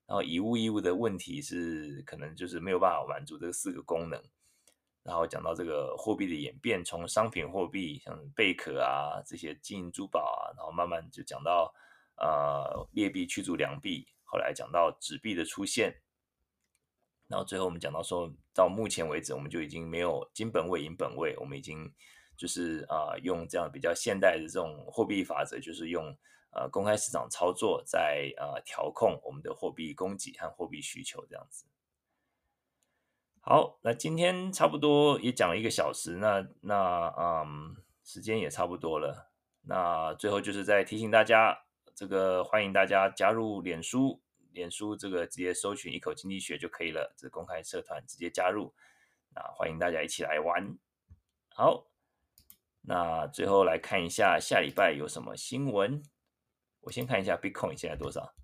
[0.07, 4.18] 然后以物易物的问题是可能就是没有办法满足这四个功能，
[5.07, 11.72] 然后讲到这个货币的演变，从商品货币像贝壳啊这些金银珠宝啊，然后慢慢就讲到
[12.16, 16.02] 呃劣币驱逐良币，后来讲到纸币的出现，
[17.28, 21.88] 然后最后我们讲到说到目前为止，我们就已经没有金本位银本位，我们已经
[22.36, 26.04] 就是啊、用这样比较现代的这种货币法则，就是用
[26.50, 31.64] 呃公开市场操作在呃调控我们的货币供给和货币需求这样子。
[33.49, 39.30] 好，那今天差不多也讲了一个小时，那那嗯，时间也差不多了。
[39.62, 41.57] 那最后就是再提醒大家，
[41.94, 44.20] 这个欢迎大家加入脸书，
[44.51, 48.74] 脸书这个直接搜寻“一口经济学”就可以了，这公开社团直接加入。
[49.32, 50.76] 那欢迎大家一起来玩。
[51.51, 51.86] 好，
[52.80, 56.03] 那最后来看一下下礼拜有什么新闻。
[56.80, 58.34] 我先看一下 Bitcoin 现在多少，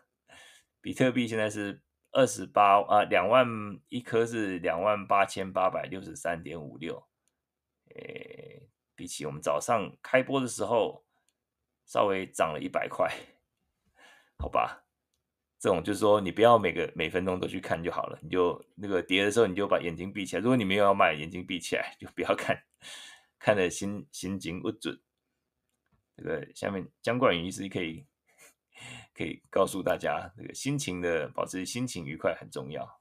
[0.80, 1.82] 比特币现在是。
[2.12, 3.46] 二十八啊，两万
[3.88, 7.06] 一颗是两万八千八百六十三点五六，
[7.94, 11.04] 诶，比起我们早上开播的时候，
[11.86, 13.08] 稍微涨了一百块，
[14.38, 14.84] 好吧？
[15.58, 20.42] 这种就是说，你不要每个每分钟都去看就好了，你就那个跌的时候，你就把眼睛闭起来。
[20.42, 22.60] 如果你没有要卖，眼睛闭起来，就不要看，
[23.38, 25.00] 看的心心情不准。
[26.16, 28.04] 这个下面姜冠宇医师可以。
[29.20, 32.98] 可以告诉大家，这个心情的保持心情愉快很重要。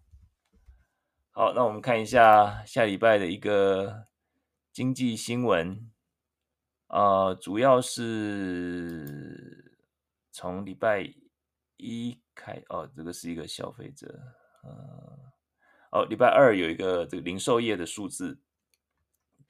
[1.32, 4.08] 好，那我们看一下下礼拜的一个
[4.74, 5.90] 经济新闻，
[6.88, 9.80] 呃，主要是
[10.30, 11.10] 从礼拜
[11.78, 14.20] 一开，哦，这个是一个消费者，
[14.64, 15.32] 呃，
[15.92, 18.42] 哦，礼拜二有一个这个零售业的数字，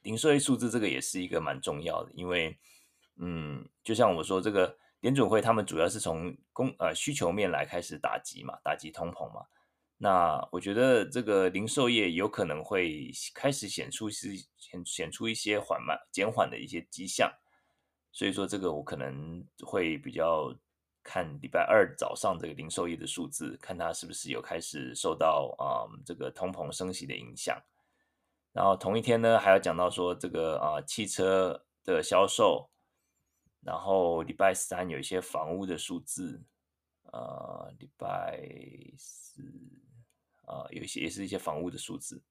[0.02, 2.56] 零售业数字这个也是一个蛮重要的，因为，
[3.16, 4.78] 嗯，就像我说这个。
[5.00, 9.46] 联准会他们主要是从供呃需求面来开始打击嘛，打击通膨嘛。
[9.96, 17.30] 那我觉得这个零售业有可能会开始显出是显显出一些缓慢减缓的一些迹象，
[18.12, 20.54] 所以说这个我可能会比较
[21.02, 27.58] 看礼拜二早上这个零售业的数字，看它是不是有开始受到啊、这个通膨升息的影响。
[28.52, 32.68] 然后同一天呢，还要讲到说这个啊、汽车的销售。
[33.62, 36.42] 然后礼拜三有一些房屋的数字，
[37.12, 38.40] 呃，礼拜
[38.96, 39.42] 四
[40.46, 42.22] 啊、呃、有一些也是一些房屋的数字。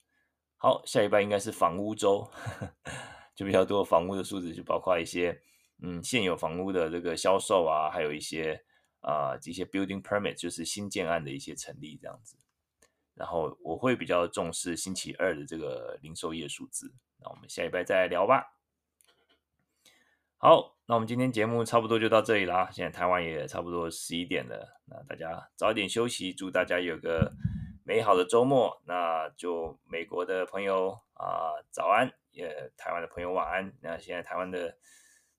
[0.58, 2.30] 好，下礼拜应该是房屋周，
[3.36, 5.42] 就比较多房屋的数字，就包括一些
[5.82, 8.62] 嗯现有房屋的这个销售啊，还有一些
[9.02, 12.38] 啊、呃、这些 building permit 就是新建案的一些成立这样子。
[13.14, 16.94] 然后我会比较重视星期二的这个零售业数字。
[17.18, 18.58] 那我们下礼拜再来聊吧。
[20.38, 22.68] 好，那我们今天节目差不多就到这里啦。
[22.72, 27.32] 现在台湾也差不多十一点了，那大家早点休息，祝大家有个
[27.84, 28.82] 美好的周末。
[28.88, 33.72] 那就美国的朋友啊、早安；也台湾的朋友晚安。
[33.82, 34.76] 那现在台湾的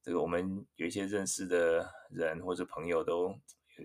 [0.01, 3.37] 这个我们有一些认识的人或者朋友都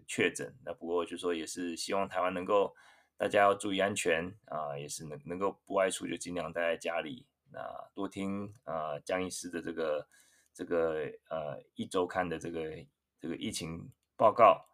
[0.08, 2.76] 确诊，那不过就说也是希望台湾能够
[3.18, 7.26] 大家要注意安全啊、也是能能够不外出就尽量待在家里。
[7.52, 7.60] 那
[7.96, 10.08] 多听啊江医师的这个。
[10.56, 12.62] 这个呃一周刊的这个
[13.20, 14.66] 这个疫情报告，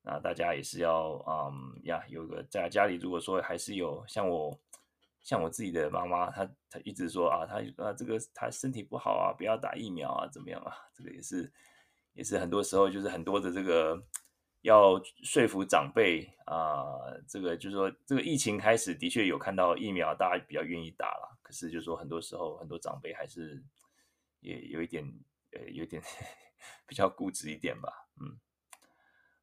[0.00, 4.58] 那大家也是要嗯呀，有个在家里，如果说还是有像我
[5.20, 10.72] 像我自己的妈妈，她她一直说啊，她啊这个她身体不好啊，不要打疫苗啊，怎么样啊？
[10.94, 11.52] 这个也是
[12.14, 14.02] 也是很多时候就是很多的这个
[14.62, 16.96] 要说服长辈啊，
[17.28, 23.62] 这个就是说这个疫情开始的确有看到疫苗，大家比较愿意打了，可是就是说很多时候很多长辈还是。
[24.46, 25.04] 也有一点，
[25.52, 26.00] 呃，有点
[26.86, 28.38] 比较固执一点吧，嗯，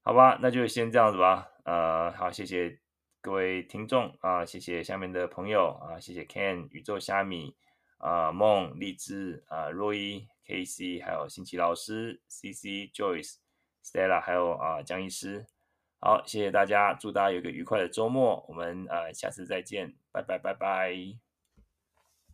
[0.01, 2.79] 好吧，那就先这样子吧，呃，好，谢谢
[3.19, 7.55] 各位听众啊，谢谢下面的朋友啊，谢谢 Ken 宇宙虾米
[7.97, 13.35] 啊，梦荔枝啊，Roy KC，还有新奇老师，CC Joyce
[13.83, 15.45] Stella，还有啊江医师，
[15.99, 21.32] 好，谢谢大家，祝大家有个愉快的周末，我们呃下次再见，拜拜拜拜。